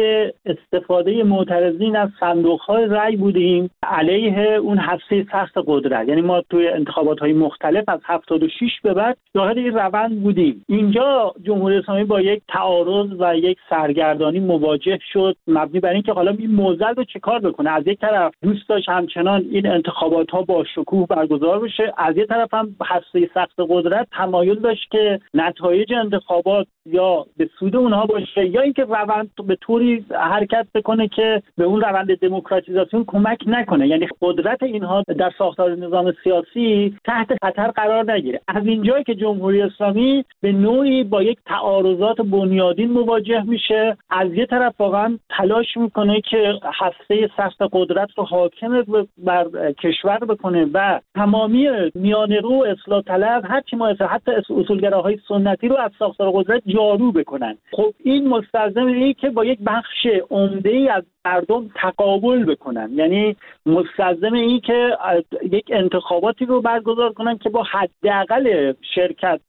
استفاده 0.46 1.22
معترضین 1.22 1.96
از 1.96 2.08
صندوق 2.20 2.60
های 2.60 2.86
رأی 2.86 3.16
بودیم 3.16 3.70
علیه 3.82 4.38
اون 4.38 4.78
حفظه 4.78 5.26
سخت 5.32 5.54
قدرت. 5.66 6.08
یعنی 6.08 6.20
ما 6.20 6.42
توی 6.50 6.68
انتخابات 6.68 7.18
های 7.18 7.32
مختلف 7.32 7.88
از 7.88 8.00
76 8.04 8.80
به 8.82 8.94
بعد 8.94 9.16
شاهد 9.32 9.58
این 9.58 9.74
روند 9.74 10.22
بودیم. 10.22 10.64
اینجا 10.68 11.34
جمهوری 11.42 11.76
اسلامی 11.76 12.04
با 12.04 12.20
یک 12.20 12.42
تعارض 12.48 13.06
و 13.18 13.36
یک 13.36 13.58
سرگردانی 13.70 14.40
مواجه 14.40 14.98
شد. 15.12 15.36
مبنی 15.46 15.80
بر 15.80 15.92
اینکه 15.92 16.12
حالا 16.12 16.30
این 16.38 16.50
موزل 16.50 16.94
رو 16.94 17.04
چه 17.04 17.18
بکنه 17.52 17.70
از 17.70 17.86
یک 17.86 18.00
طرف 18.00 18.34
دوست 18.42 18.68
داشت 18.68 18.88
همچنان 18.88 19.46
این 19.50 19.66
انتخابات 19.66 20.30
ها 20.30 20.42
با 20.42 20.64
شکوه 20.74 21.06
برگزار 21.06 21.60
بشه 21.60 21.92
از 21.96 22.16
یک 22.16 22.28
طرف 22.28 22.54
هم 22.54 22.76
هسته 22.84 23.30
سخت 23.34 23.54
قدرت 23.58 24.08
تمایل 24.12 24.54
داشت 24.54 24.90
که 24.90 25.20
نتایج 25.34 25.92
انتخابات 25.92 26.66
یا 26.86 27.26
به 27.36 27.48
سود 27.58 27.76
اونها 27.76 28.06
باشه 28.06 28.46
یا 28.46 28.60
اینکه 28.60 28.84
روند 28.84 29.30
به 29.46 29.56
طوری 29.56 30.04
حرکت 30.10 30.66
بکنه 30.74 31.08
که 31.08 31.42
به 31.56 31.64
اون 31.64 31.80
روند 31.80 32.18
دموکراتیزاسیون 32.18 33.04
کمک 33.06 33.38
نکنه. 33.46 33.88
یعنی 33.88 34.08
قدرت 34.20 34.62
اینها 34.62 35.02
در 35.18 35.32
ساختار 35.38 35.76
نظام 35.76 36.12
سیاسی 36.24 36.96
تحت 37.04 37.28
خطر 37.44 37.70
قرار 37.70 38.12
نگیره. 38.12 38.40
از 38.48 38.66
اینجایی 38.66 39.04
که 39.04 39.14
جمهوری 39.14 39.62
اسلامی 39.62 40.24
به 40.40 40.52
نوعی 40.52 41.04
با 41.04 41.22
یک 41.22 41.38
تعارضات 41.46 42.16
بنیادین 42.20 42.90
مواجه 42.90 43.42
میشه 43.42 43.96
از 44.10 44.32
یه 44.34 44.46
طرف 44.46 44.80
واقعا 44.80 45.18
تلاش 45.30 45.76
می‌کنه 45.76 46.20
که 46.20 46.52
هسته 46.80 47.30
سخت 47.36 47.56
قدرت 47.72 48.08
رو 48.16 48.24
حاکم 48.24 48.84
بر 49.18 49.72
کشور 49.72 50.18
بکنه 50.18 50.66
و 50.74 51.00
تمامی 51.14 51.68
میان 51.94 52.32
رو 52.32 52.64
اصلاح 52.66 53.02
طلب 53.02 53.44
هر 53.48 53.60
چی 53.60 53.76
ما 53.76 53.86
حتی 53.88 54.32
اصولگراهای 54.32 55.18
سنتی 55.28 55.68
رو 55.68 55.76
از 55.76 55.90
ساختار 55.98 56.30
قدرت 56.30 56.62
جارو 56.74 57.12
بکنن. 57.12 57.58
خب 57.72 57.94
این 58.04 58.28
مستلزم 58.28 58.86
اینه 58.86 59.14
که 59.14 59.30
با 59.30 59.44
یک 59.44 59.58
بخش 59.66 60.06
عمده 60.30 60.70
ای 60.70 60.88
از 60.88 61.04
مردم 61.24 61.70
تقابل 61.74 62.44
بکنن. 62.44 62.90
یعنی 62.94 63.36
مستلزم 63.66 64.32
این 64.32 64.60
که 64.60 64.96
یک 65.42 65.64
انتخاباتی 65.72 66.44
رو 66.44 66.60
برگزار 66.60 67.12
کنن 67.12 67.38
که 67.38 67.48
با 67.50 67.62
حداقل 67.62 68.72
شرکت 68.94 69.40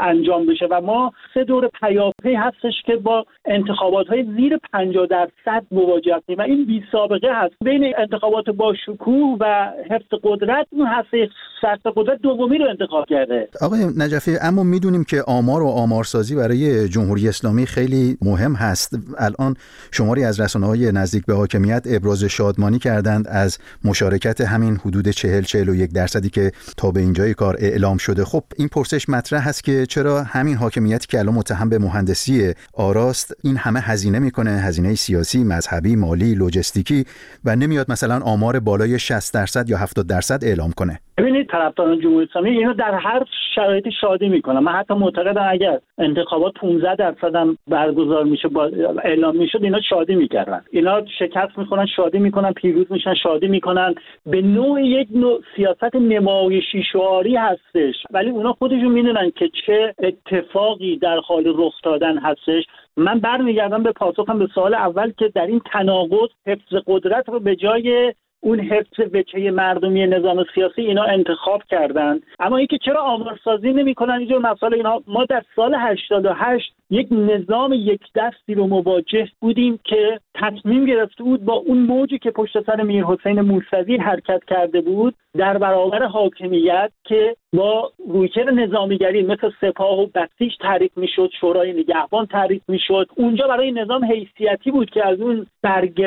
انجام 0.00 0.46
بشه 0.46 0.66
و 0.70 0.80
ما 0.80 1.12
سه 1.34 1.44
دور 1.44 1.68
پیاپی 1.80 2.34
هستش 2.34 2.74
که 2.86 2.96
با 2.96 3.24
انتخابات 3.44 4.06
های 4.06 4.24
زیر 4.36 4.58
50 4.72 5.06
درصد 5.06 5.66
مواجه 5.70 6.16
هستیم 6.16 6.38
و 6.38 6.42
این 6.42 6.66
بی 6.66 6.84
سابقه 6.92 7.28
هست. 7.32 7.54
بین 7.64 7.94
انتخابات 7.98 8.50
با 8.50 8.74
شکوه 8.86 9.36
و 9.40 9.72
حفظ 9.90 10.20
قدرت 10.22 10.66
اون 10.70 10.86
هسته 10.86 11.28
سخت 11.62 11.86
قدرت 11.96 12.20
دومی 12.22 12.58
رو 12.58 12.68
انتخاب 12.68 13.04
کرده. 13.08 13.48
آقای 13.60 13.80
نجفی 13.98 14.36
اما 14.42 14.62
می‌دونیم 14.62 15.04
که 15.04 15.22
آمار 15.26 15.62
و 15.62 15.66
آمارسازی 15.68 16.36
برای 16.36 16.88
جمهوری 16.88 17.28
اسلامی 17.28 17.66
خیلی 17.66 18.16
مهم 18.22 18.54
هست. 18.54 18.98
الان 19.18 19.54
شماری 19.92 20.24
از 20.24 20.40
رسانه 20.40 20.66
های 20.66 20.92
نزدیک 20.92 21.26
به 21.26 21.34
حاکمیت 21.34 21.82
ابراز 21.90 22.24
شادمانی 22.24 22.78
کردند 22.78 23.28
از 23.28 23.58
مشارکت 23.84 24.40
همین 24.40 24.76
حدود 24.76 25.08
40 25.08 25.42
41 25.42 25.92
درصدی 25.92 26.30
که 26.30 26.52
تا 26.76 26.90
به 26.90 27.00
اینجای 27.00 27.34
کار 27.34 27.56
اعلام 27.58 27.96
شده. 27.96 28.24
خب 28.24 28.42
این 28.58 28.68
پرسش 28.68 29.08
مطرح 29.08 29.48
هست 29.48 29.64
که 29.64 29.69
چرا 29.88 30.22
همین 30.22 30.56
حاکمیتی 30.56 31.06
که 31.10 31.18
الان 31.18 31.34
متهم 31.34 31.68
به 31.70 31.78
مهندسی 31.78 32.54
آراست 32.74 33.36
این 33.44 33.56
همه 33.56 33.80
هزینه 33.80 34.18
می‌کنه؟ 34.18 34.50
هزینه 34.50 34.94
سیاسی 34.94 35.44
مذهبی 35.44 35.96
مالی 35.96 36.34
لوجستیکی 36.34 37.04
و 37.44 37.56
نمیاد 37.56 37.86
مثلا 37.90 38.20
آمار 38.24 38.60
بالای 38.60 38.98
60 38.98 39.34
درصد 39.34 39.70
یا 39.70 39.76
70 39.76 40.06
درصد 40.06 40.44
اعلام 40.44 40.70
کنه. 40.76 40.98
ببینید 41.18 41.46
طرفداران 41.50 42.00
جمهوری 42.00 42.26
اسلامی 42.30 42.50
اینو 42.50 42.74
در 42.74 42.94
هر 42.94 43.24
شرایطی 43.54 43.90
شادی 44.00 44.28
می‌کنن. 44.28 44.58
من 44.58 44.72
حتی 44.72 44.94
معتقدم 44.94 45.48
اگر 45.50 45.78
انتخابات 45.98 46.52
15 46.60 46.96
درصد 46.96 47.34
هم 47.34 47.58
برگزار 47.68 48.24
میشه 48.24 48.48
با 48.48 48.70
اعلام 49.04 49.36
می‌شد 49.36 49.58
اینا 49.62 49.80
شادی 49.88 50.14
می‌کردن. 50.14 50.62
اینا 50.70 51.02
شکست 51.18 51.58
می‌خورن 51.58 51.86
شادی 51.96 52.18
می‌کنن 52.18 52.52
پیروز 52.52 52.86
میشن 52.90 53.14
شادی 53.22 53.48
می‌کنن. 53.48 53.94
به 54.26 54.42
نوع 54.42 54.82
یک 54.82 55.08
نوع 55.14 55.40
سیاست 55.56 55.94
نمایشی 55.94 56.82
شعاری 56.92 57.36
هستش. 57.36 57.94
ولی 58.10 58.30
اونا 58.30 58.52
خودشون 58.52 58.92
می‌دونن 58.92 59.30
که 59.36 59.49
چه 59.66 59.94
اتفاقی 59.98 60.96
در 60.96 61.18
حال 61.18 61.52
رخ 61.56 61.74
دادن 61.84 62.18
هستش. 62.18 62.64
من 62.96 63.18
برمیگردم 63.18 63.82
به 63.82 63.92
پاسخم 63.92 64.38
به 64.38 64.48
سوال 64.54 64.74
اول 64.74 65.12
که 65.18 65.28
در 65.28 65.46
این 65.46 65.60
تناقض 65.72 66.28
حفظ 66.46 66.74
قدرت 66.86 67.28
رو 67.28 67.40
به 67.40 67.56
جای 67.56 68.14
اون 68.40 68.60
حفظ 68.60 69.00
وچه 69.12 69.50
مردمی 69.50 70.06
نظام 70.06 70.44
سیاسی 70.54 70.82
اینا 70.82 71.02
انتخاب 71.02 71.62
کردن. 71.70 72.20
اما 72.38 72.56
اینکه 72.56 72.78
چرا 72.78 73.02
آمارسازی 73.02 73.72
نمی‌کنن؟ 73.72 74.14
اینجور 74.14 74.38
مسائل 74.38 74.74
اینا. 74.74 75.02
ما 75.06 75.24
در 75.24 75.42
سال 75.56 75.74
88 75.78 76.72
یک 76.90 77.08
نظام 77.10 77.72
یک 77.72 78.00
دستی 78.14 78.54
رو 78.54 78.66
مواجه 78.66 79.28
بودیم 79.40 79.80
که 79.84 80.20
تصمیم 80.34 80.84
گرفته 80.84 81.24
بود 81.24 81.44
با 81.44 81.52
اون 81.52 81.78
موجی 81.78 82.18
که 82.18 82.30
پشت 82.30 82.66
سر 82.66 82.82
میر 82.82 83.04
حسین 83.04 83.40
موسوی 83.40 83.96
حرکت 83.96 84.40
کرده 84.48 84.80
بود 84.80 85.14
در 85.36 85.58
برابر 85.58 86.02
حاکمیت 86.02 86.90
که 87.04 87.36
با 87.52 87.92
رویکر 88.08 88.50
نظامیگری 88.50 89.22
مثل 89.22 89.50
سپاه 89.60 89.98
و 89.98 90.06
بسیج 90.06 90.52
تعریف 90.60 90.90
می‌شد 90.96 91.30
شورای 91.40 91.72
نگهبان 91.72 92.26
تعریف 92.26 92.62
می‌شد. 92.68 93.06
اونجا 93.16 93.46
برای 93.46 93.72
نظام 93.72 94.04
حیثیتی 94.04 94.70
بود 94.70 94.90
که 94.90 95.06
از 95.06 95.20
اون 95.20 95.46
برگ 95.62 96.00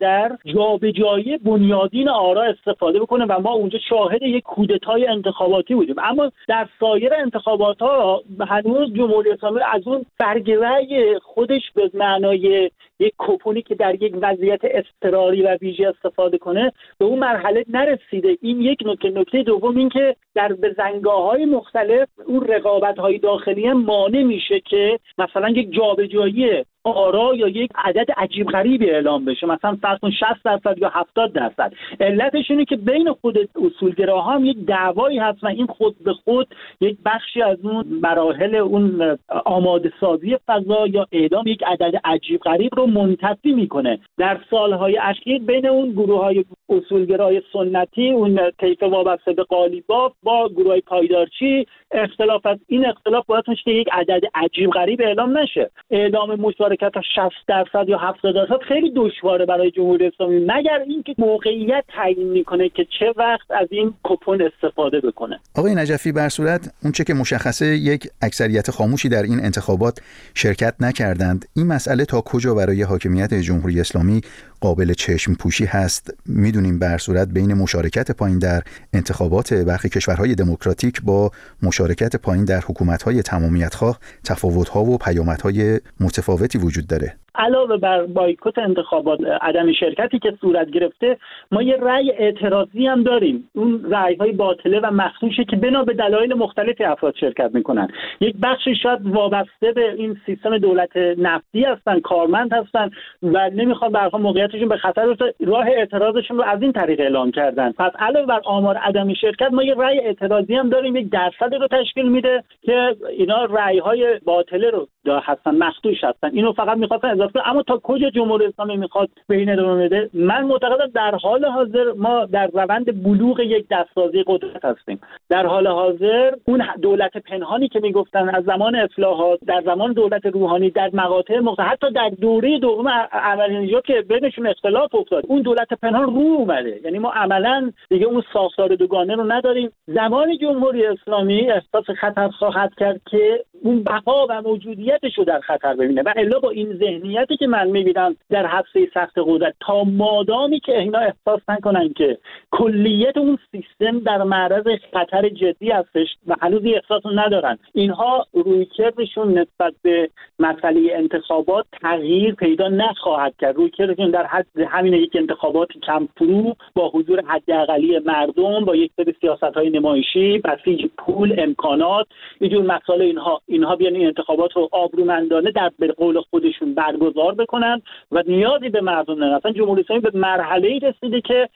در 0.00 0.38
جابجایی 0.44 1.38
بنیادین 1.54 2.08
آرا 2.08 2.42
استفاده 2.42 3.00
بکنه 3.00 3.24
و 3.24 3.40
ما 3.40 3.52
اونجا 3.52 3.78
شاهد 3.88 4.22
یک 4.22 4.44
کودتای 4.44 5.06
انتخاباتی 5.06 5.74
بودیم. 5.74 5.94
اما 5.98 6.30
در 6.48 6.68
سایر 6.80 7.14
انتخابات 7.14 7.78
ها 7.78 8.22
هنوز 8.48 8.92
جمهوری 8.92 9.30
اسلامی 9.30 9.60
از 9.72 9.82
اون 9.86 10.06
برگ 10.18 10.50
رأی 10.50 11.18
خودش 11.18 11.62
به 11.74 11.90
معنای 11.94 12.70
یک 12.98 13.12
کپونی 13.18 13.62
که 13.62 13.74
در 13.74 14.02
یک 14.02 14.14
وضعیت 14.22 14.60
اضطراری 14.64 15.42
و 15.42 15.56
ویژه 15.60 15.88
استفاده 15.88 16.38
کنه 16.38 16.72
به 16.98 17.04
اون 17.04 17.18
مرحله 17.18 17.64
نرسیده. 17.68 18.38
این 18.42 18.60
یک 18.60 18.78
نکته. 18.86 19.10
نکته 19.10 19.42
دوم 19.42 19.76
این 19.76 19.88
که 19.88 20.16
در 20.34 20.52
بزنگاه 20.52 21.22
های 21.22 21.44
مختلف 21.44 22.08
اون 22.26 22.46
رقابت 22.46 22.98
های 22.98 23.18
داخلی 23.18 23.72
مانع 23.72 24.22
میشه 24.22 24.60
که 24.60 24.98
مثلا 25.18 25.48
یک 25.48 25.72
جابجایی 25.72 26.64
آرا 26.84 27.34
یا 27.34 27.48
یک 27.48 27.70
عدد 27.74 28.06
عجیب 28.16 28.46
غریبی 28.46 28.90
اعلام 28.90 29.24
بشه. 29.24 29.46
مثلا 29.46 29.76
فرض 29.82 29.98
کن 29.98 30.10
60 30.10 30.26
درصد 30.44 30.78
یا 30.78 30.88
70 30.88 31.32
درصد. 31.32 31.72
علتش 32.00 32.50
اینه 32.50 32.64
که 32.64 32.76
بین 32.76 33.12
خود 33.12 33.38
اصولگراها 33.66 34.32
هم 34.32 34.44
یک 34.44 34.56
دعوایی 34.66 35.18
هست 35.18 35.44
و 35.44 35.46
این 35.46 35.66
خود 35.66 36.04
به 36.04 36.12
خود 36.12 36.54
یک 36.80 36.96
بخشی 37.04 37.42
از 37.42 37.58
اون 37.62 37.86
مراحل 38.02 38.54
اون 38.54 39.18
آماده 39.44 39.92
سازی 40.00 40.36
فضا 40.46 40.86
یا 40.86 41.06
اعلام 41.12 41.46
یک 41.46 41.62
عدد 41.66 41.92
عجیب 42.04 42.40
غریب 42.40 42.74
رو 42.76 42.86
منتفی 42.86 43.52
می‌کنه. 43.52 43.98
در 44.18 44.40
سالهای 44.50 44.98
اخیر 44.98 45.42
بین 45.42 45.66
اون 45.66 45.90
گروه 45.90 46.24
های 46.24 46.44
اصولگرای 46.68 47.42
سنتی 47.52 48.10
اون 48.10 48.50
طیف 48.60 48.82
وابسته 48.82 49.32
به 49.32 49.42
قالیباف 49.42 50.12
با 50.22 50.48
گروه 50.48 50.68
های 50.70 50.80
پایدارچی 50.80 51.66
اختلاف 51.90 52.46
از 52.46 52.58
این 52.68 52.86
اختلاف 52.86 53.26
باید 53.26 53.44
که 53.64 53.70
یک 53.70 53.88
عدد 53.92 54.20
عجیب 54.34 54.70
غریب 54.70 55.00
اعلام 55.00 55.38
نشه. 55.38 55.70
اعلام 55.90 56.34
مشارکت 56.82 57.00
60 57.14 57.30
درصد 57.48 57.88
یا 57.88 57.98
70 57.98 58.34
درصد 58.34 58.62
خیلی 58.68 58.92
دشواره 58.96 59.46
برای 59.46 59.70
جمهوری 59.70 60.06
اسلامی 60.06 60.38
مگر 60.38 60.78
اینکه 60.86 61.14
موقعیت 61.18 61.84
تعیین 61.88 62.28
می‌کنه 62.28 62.68
که 62.68 62.86
چه 62.98 63.14
وقت 63.16 63.50
از 63.50 63.68
این 63.70 63.94
کپون 64.04 64.42
استفاده 64.42 65.00
بکنه؟ 65.00 65.40
آقای 65.56 65.74
نجفی 65.74 66.12
بر 66.12 66.28
صورت 66.28 66.74
اونچه 66.82 67.04
که 67.04 67.14
مشخصه 67.14 67.66
یک 67.66 68.08
اکثریت 68.22 68.70
خاموشی 68.70 69.08
در 69.08 69.22
این 69.22 69.40
انتخابات 69.40 69.98
شرکت 70.34 70.74
نکردند. 70.80 71.44
این 71.56 71.66
مسئله 71.66 72.04
تا 72.04 72.20
کجا 72.20 72.54
برای 72.54 72.82
حاکمیت 72.82 73.34
جمهوری 73.34 73.80
اسلامی 73.80 74.20
قابل 74.64 74.92
چشم 74.92 75.34
پوشی 75.34 75.64
هست. 75.64 76.14
می‌دونیم 76.26 76.78
بر 76.78 76.98
صورت 76.98 77.28
بین 77.28 77.54
مشارکت 77.54 78.10
پایین 78.10 78.38
در 78.38 78.62
انتخابات 78.92 79.54
برخی 79.54 79.88
کشورهای 79.88 80.34
دموکراتیک 80.34 81.02
با 81.02 81.30
مشارکت 81.62 82.16
پایین 82.16 82.44
در 82.44 82.60
حکومت‌های 82.60 83.22
تمامیت‌خواه 83.22 84.00
تفاوت‌ها 84.24 84.84
و 84.84 84.98
پیامدهای 84.98 85.80
متفاوتی 86.00 86.58
وجود 86.58 86.86
داره. 86.86 87.16
علاوه 87.34 87.76
بر 87.76 88.06
بایکوت 88.06 88.58
انتخابات 88.58 89.20
عدم 89.40 89.72
شرکتی 89.72 90.18
که 90.18 90.32
صورت 90.40 90.70
گرفته 90.70 91.16
ما 91.52 91.62
یه 91.62 91.76
رأی 91.76 92.10
اعتراضی 92.10 92.86
هم 92.86 93.02
داریم. 93.02 93.50
اون 93.54 93.86
رأی 93.90 94.14
های 94.14 94.32
باطله 94.32 94.80
و 94.80 94.90
مخصوصه 94.90 95.44
که 95.44 95.56
بنا 95.56 95.84
به 95.84 95.94
دلایل 95.94 96.34
مختلفی 96.34 96.84
افراد 96.84 97.14
شرکت 97.16 97.50
می‌کنن. 97.54 97.88
یک 98.20 98.34
بخشی 98.42 98.74
شاید 98.74 99.06
وابسته 99.06 99.72
به 99.72 99.92
این 99.92 100.16
سیستم 100.26 100.58
دولت 100.58 100.96
نفتی 100.96 101.64
هستن 101.64 102.00
کارمند 102.00 102.52
هستن 102.52 102.90
و 103.22 103.50
نمی‌خوان 103.50 103.92
برها 103.92 104.18
موقعیتشون 104.18 104.68
به 104.68 104.76
خطر 104.76 105.16
راه 105.46 105.66
اعتراضشون 105.66 106.36
رو 106.36 106.42
از 106.42 106.62
این 106.62 106.72
طریق 106.72 107.00
اعلام 107.00 107.30
کردن. 107.30 107.72
پس 107.72 107.92
علاوه 107.98 108.26
بر 108.26 108.40
آمار 108.44 108.76
عدم 108.76 109.14
شرکت 109.14 109.52
ما 109.52 109.62
یه 109.62 109.74
رأی 109.74 109.98
اعتراضی 109.98 110.54
هم 110.54 110.68
داریم 110.68 110.96
یک 110.96 111.10
درصد 111.10 111.54
رو 111.54 111.68
تشکیل 111.68 112.08
میده 112.08 112.44
که 112.62 112.96
اینا 113.18 113.44
رأی 113.44 113.78
های 113.78 114.20
باطله 114.24 114.70
رو 114.70 114.88
هستن 115.06 115.54
مخدوش 115.54 116.04
هستن. 116.04 116.30
اینو 116.32 116.52
فقط 116.52 116.76
می‌خواستن 116.76 117.23
اما 117.44 117.62
تا 117.62 117.80
کجا 117.82 118.10
جمهوری 118.10 118.46
اسلامی 118.46 118.76
می‌خواد 118.76 119.08
به 119.28 119.36
این 119.36 119.50
ادامه 119.50 119.84
بده؟ 119.84 120.10
من 120.14 120.44
معتقدم 120.44 120.90
در 120.94 121.14
حال 121.14 121.44
حاضر 121.44 121.92
ما 121.96 122.24
در 122.24 122.46
روند 122.46 123.02
بلوغ 123.02 123.40
یک 123.40 123.66
دستسازی 123.70 124.24
قدرت 124.26 124.64
هستیم. 124.64 125.00
در 125.28 125.46
حال 125.46 125.66
حاضر 125.66 126.32
اون 126.44 126.62
دولت 126.82 127.16
پنهانی 127.16 127.68
که 127.68 127.80
می‌گفتن 127.80 128.28
از 128.28 128.44
زمان 128.44 128.74
اصلاحات 128.74 129.38
در 129.46 129.62
زمان 129.64 129.92
دولت 129.92 130.26
روحانی 130.26 130.70
در 130.70 130.90
مقاطع 130.92 131.38
مختلف 131.38 131.66
حتی 131.66 131.90
در 131.90 132.08
دوره 132.08 132.58
دوم 132.58 132.88
عملی 133.12 133.76
که 133.86 134.04
بینشون 134.08 134.46
اختلاف 134.46 134.94
افتاد 134.94 135.24
اون 135.28 135.42
دولت 135.42 135.72
پنهان 135.82 136.04
رو 136.04 136.20
اومده. 136.20 136.80
یعنی 136.84 136.98
ما 136.98 137.10
عملا 137.10 137.72
دیگه 137.90 138.06
اون 138.06 138.22
ساختار 138.32 138.74
دوگانه 138.74 139.14
رو 139.14 139.32
نداریم. 139.32 139.70
زمان 139.86 140.38
جمهوری 140.38 140.86
اسلامی 140.86 141.50
احساس 141.50 141.96
خطر 142.00 142.28
خواهد 142.28 142.74
کرد 142.78 143.00
که 143.10 143.44
اون 143.62 143.84
بقا 143.84 144.26
و 144.30 144.42
موجودیتش 144.42 145.18
رو 145.18 145.24
در 145.24 145.40
خطر 145.40 145.74
ببینه 145.74 146.02
و 146.02 146.12
الا 146.16 146.38
با 146.38 146.50
این 146.50 146.72
ذهنیتی 147.14 147.36
که 147.36 147.46
من 147.46 147.70
می‌بینم 147.70 148.16
در 148.30 148.46
حفظه 148.46 148.88
سخت 148.94 149.14
قدرت 149.16 149.54
تا 149.60 149.84
مادامی 149.84 150.60
که 150.60 150.78
اینا 150.78 150.98
احساس 150.98 151.40
نکنن 151.48 151.92
که 151.92 152.18
کلیت 152.50 153.16
اون 153.16 153.38
سیستم 153.52 153.98
در 153.98 154.22
معرض 154.22 154.64
خطر 154.92 155.28
جدی 155.28 155.70
هستش 155.70 156.08
و 156.26 156.34
هنوز 156.42 156.62
احساس 156.64 157.02
ندارن. 157.14 157.58
اینها 157.72 158.26
رویکردشون 158.32 159.38
نسبت 159.38 159.74
به 159.82 160.10
مسئله 160.38 160.80
انتخابات 160.94 161.66
تغییر 161.82 162.34
پیدا 162.34 162.68
نخواهد 162.68 163.34
کرد. 163.40 163.56
رویکردشون 163.56 164.10
در 164.10 164.26
حد 164.26 164.46
همین 164.68 164.92
یک 164.92 165.10
انتخابات 165.14 165.68
کم 165.86 166.08
فرو 166.16 166.56
با 166.74 166.88
حضور 166.88 167.22
حداقلی 167.26 167.98
مردم 167.98 168.64
با 168.64 168.76
یک 168.76 168.92
سری 168.96 169.14
سیاست 169.20 169.42
های 169.42 169.70
نمایشی 169.70 170.38
بسیج 170.38 170.86
پول 170.98 171.34
امکانات 171.38 172.06
اینجور 172.40 172.62
مسائل 172.62 173.02
اینها. 173.02 173.40
اینها 173.46 173.76
بیان 173.76 173.94
این 173.94 174.06
انتخابات 174.06 174.52
رو 174.56 174.68
آبرومندانه 174.72 175.50
در 175.50 175.70
به 175.78 175.88
قول 175.88 176.20
خودشون 176.20 176.74
برگزار 177.04 177.34
بکنن 177.34 177.82
و 178.12 178.22
نیازی 178.26 178.68
به 178.68 178.80
مردم 178.80 179.14
ندارن 179.14 179.34
اصلا 179.34 179.52
جمهوری 179.52 179.80
اسلامی 179.80 180.02
به 180.02 180.10
مرحله 180.14 180.68
ای 180.68 180.78
رسیده 180.78 181.20
که 181.20 181.48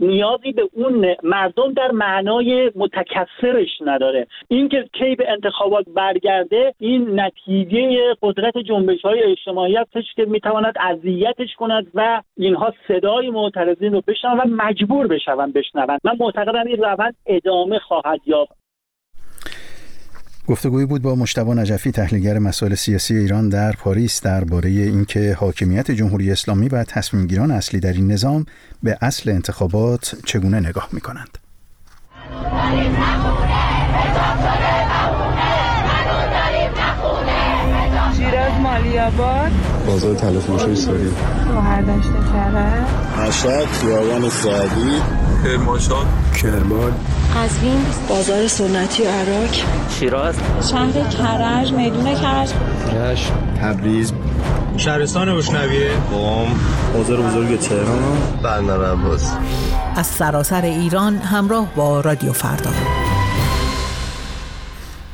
نیازی 0.00 0.52
به 0.52 0.68
اون 0.72 1.16
مردم 1.22 1.72
در 1.72 1.90
معنای 1.90 2.70
متکثرش 2.76 3.68
نداره. 3.80 4.26
اینکه 4.48 4.88
کی 4.92 5.14
به 5.14 5.30
انتخابات 5.30 5.84
برگرده 5.94 6.74
این 6.78 7.20
نتیجه 7.20 8.14
قدرت 8.22 8.58
جنبش 8.58 9.02
های 9.02 9.22
اجتماعی 9.22 9.76
هستش 9.76 10.04
که 10.16 10.24
می‌تواند 10.24 10.74
اذیتش 10.80 11.54
کند 11.58 11.86
و 11.94 12.22
اینها 12.36 12.74
صدای 12.88 13.30
معترضین 13.30 13.92
رو 13.92 14.02
بشنون 14.06 14.38
و 14.38 14.44
مجبور 14.46 15.06
بشون 15.06 15.52
بشنون. 15.52 15.98
من 16.04 16.16
معتقدم 16.20 16.66
این 16.66 16.82
روند 16.82 17.14
ادامه 17.26 17.78
خواهد 17.78 18.20
یافت. 18.26 18.61
گفتگویی 20.46 20.86
بود 20.86 21.02
با 21.02 21.14
مشتبه 21.14 21.54
نجفی 21.54 21.90
تحلیلگر 21.90 22.38
مسائل 22.38 22.74
سیاسی 22.74 23.16
ایران 23.16 23.48
در 23.48 23.72
پاریس 23.72 24.20
درباره 24.20 24.70
اینکه 24.70 25.36
حاکمیت 25.40 25.90
جمهوری 25.90 26.32
اسلامی 26.32 26.68
و 26.68 26.84
تصمیمگیران 26.84 27.50
اصلی 27.50 27.80
در 27.80 27.92
این 27.92 28.12
نظام 28.12 28.46
به 28.82 28.98
اصل 29.00 29.30
انتخابات 29.30 30.16
چگونه 30.24 30.60
نگاه 30.60 30.88
می 30.92 31.00
مالی 38.72 38.98
آباد 38.98 39.50
بازار 39.86 40.14
تلفروشی 40.14 40.76
ساری 40.76 41.10
شهر 41.54 41.82
کرد 41.82 42.88
مشهد 43.28 43.66
خیابان 43.66 44.28
سعدی. 44.28 45.00
کرمانشاه. 45.44 46.06
کرمان. 46.42 46.92
قزوین 47.36 47.84
بازار 48.08 48.46
سنتی 48.48 49.04
عراق. 49.04 49.48
شیراز. 49.90 50.34
شهر 50.70 50.92
کرج 50.92 51.72
میدون 51.72 52.14
کرج. 52.14 52.52
رشت 52.94 53.32
تبریز. 53.62 54.12
شهرستان 54.76 55.28
اشنویه 55.28 55.90
قم 55.90 56.46
بازار 56.94 57.20
بزرگ 57.20 57.60
تهران. 57.60 58.16
بندر 58.42 58.92
عباس 58.92 59.32
از 59.96 60.06
سراسر 60.06 60.62
ایران 60.62 61.16
همراه 61.16 61.66
با 61.76 62.00
رادیو 62.00 62.32
فردا. 62.32 62.70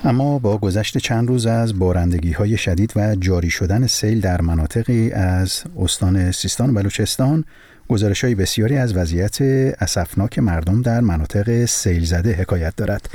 اما 0.05 0.39
با 0.39 0.59
گذشت 0.59 0.99
چند 0.99 1.29
روز 1.29 1.47
از 1.47 1.79
بارندگی 1.79 2.33
های 2.33 2.57
شدید 2.57 2.93
و 2.97 3.15
جاری 3.15 3.51
شدن 3.51 3.87
سیل 3.87 4.21
در 4.21 4.41
مناطقی 4.41 5.11
از 5.11 5.63
استان 5.79 6.33
سیستان 6.33 6.71
و 6.71 6.73
بلوچستان 6.73 7.45
گزارش 7.89 8.25
های 8.25 8.35
بسیاری 8.35 8.77
از 8.77 8.97
وضعیت 8.97 9.43
اسفناک 9.81 10.39
مردم 10.39 10.83
در 10.83 11.01
مناطق 11.01 11.65
سیل 11.65 12.05
زده 12.05 12.33
حکایت 12.33 12.77
دارد. 12.77 13.09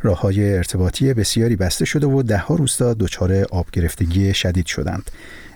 راه 0.00 0.20
های 0.20 0.56
ارتباطی 0.56 1.14
بسیاری 1.14 1.56
بسته 1.56 1.84
شده 1.84 2.06
و 2.06 2.22
دهها 2.22 2.54
روستا 2.54 2.94
دچار 2.94 3.46
آب 3.50 3.66
گرفتگی 3.72 4.34
شدید 4.34 4.66
شدند. 4.66 5.10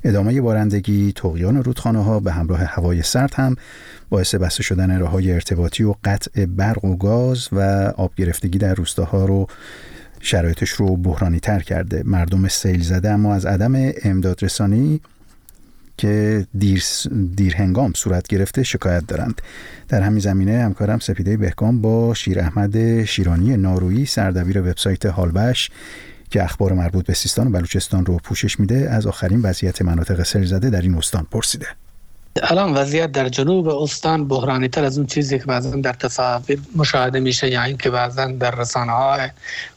ادامه 0.05 0.41
بارندگی 0.41 1.13
تقیان 1.17 1.65
رودخانه 1.65 2.05
ها 2.05 2.21
به 2.21 2.33
همراه 2.33 2.61
هوای 2.61 3.03
سرد 3.03 3.35
هم 3.35 3.57
باعث 4.11 4.35
بسته 4.35 4.63
شدن 4.63 5.01
راه 5.01 5.11
های 5.11 5.33
ارتباطی 5.33 5.85
و 5.85 5.95
قطع 6.05 6.47
برق 6.47 6.85
و 6.85 6.97
گاز 6.97 7.49
و 7.53 7.61
آب 7.97 8.15
گرفتگی 8.17 8.59
در 8.59 8.75
روستاها 8.75 9.25
رو 9.25 9.47
شرایطش 10.21 10.71
رو 10.71 10.97
بحرانی 10.97 11.41
تر 11.41 11.61
کرده. 11.61 12.03
مردم 12.07 12.49
سیل 12.49 12.83
زده 12.83 13.11
اما 13.11 13.35
از 13.35 13.47
عدم 13.47 13.93
امدادرسانی 14.05 15.01
که 15.99 16.47
دیر, 16.59 16.85
دیر 17.35 17.57
هنگام 17.57 17.93
صورت 17.95 18.29
گرفته 18.29 18.63
شکایت 18.63 19.07
دارند. 19.07 19.43
در 19.89 20.01
همین 20.01 20.21
زمینه 20.21 20.63
همکارم 20.63 20.99
سپیده 20.99 21.37
بهکام 21.37 21.81
با 21.81 22.15
شیر 22.15 22.41
احمد 22.41 23.05
شیرانی 23.05 23.57
نارویی 23.57 24.07
سردبیر 24.07 24.59
وبسایت 24.59 25.07
هالبش 25.07 25.71
که 26.31 26.45
اخبار 26.45 26.73
مربوط 26.73 27.07
به 27.07 27.15
سیستان 27.15 27.47
و 27.47 27.51
بلوچستان 27.51 28.07
رو 28.07 28.17
پوشش 28.17 28.61
میده 28.61 28.91
از 28.91 29.07
آخرین 29.07 29.43
وضعیت 29.43 29.83
مناطق 29.83 30.23
سیل 30.23 30.45
زده 30.45 30.71
در 30.71 30.81
این 30.81 30.95
استان 30.95 31.27
پرسیده. 31.31 31.67
الان 32.43 32.75
وضعیت 32.75 33.13
در 33.13 33.29
جنوب 33.29 33.69
استان 33.69 34.29
بحرانی 34.29 34.69
تر 34.69 34.85
از 34.85 34.99
اون 34.99 35.07
چیزی 35.07 35.39
که 35.39 35.45
بعضا 35.45 35.71
در 35.71 35.93
تصاویر 35.93 36.61
مشاهده 36.77 37.21
میشه 37.21 37.51
یا 37.51 37.63
اینکه 37.63 37.91
بعضا 37.91 38.27
در 38.27 38.51
رسانه 38.51 38.93
های 38.93 39.29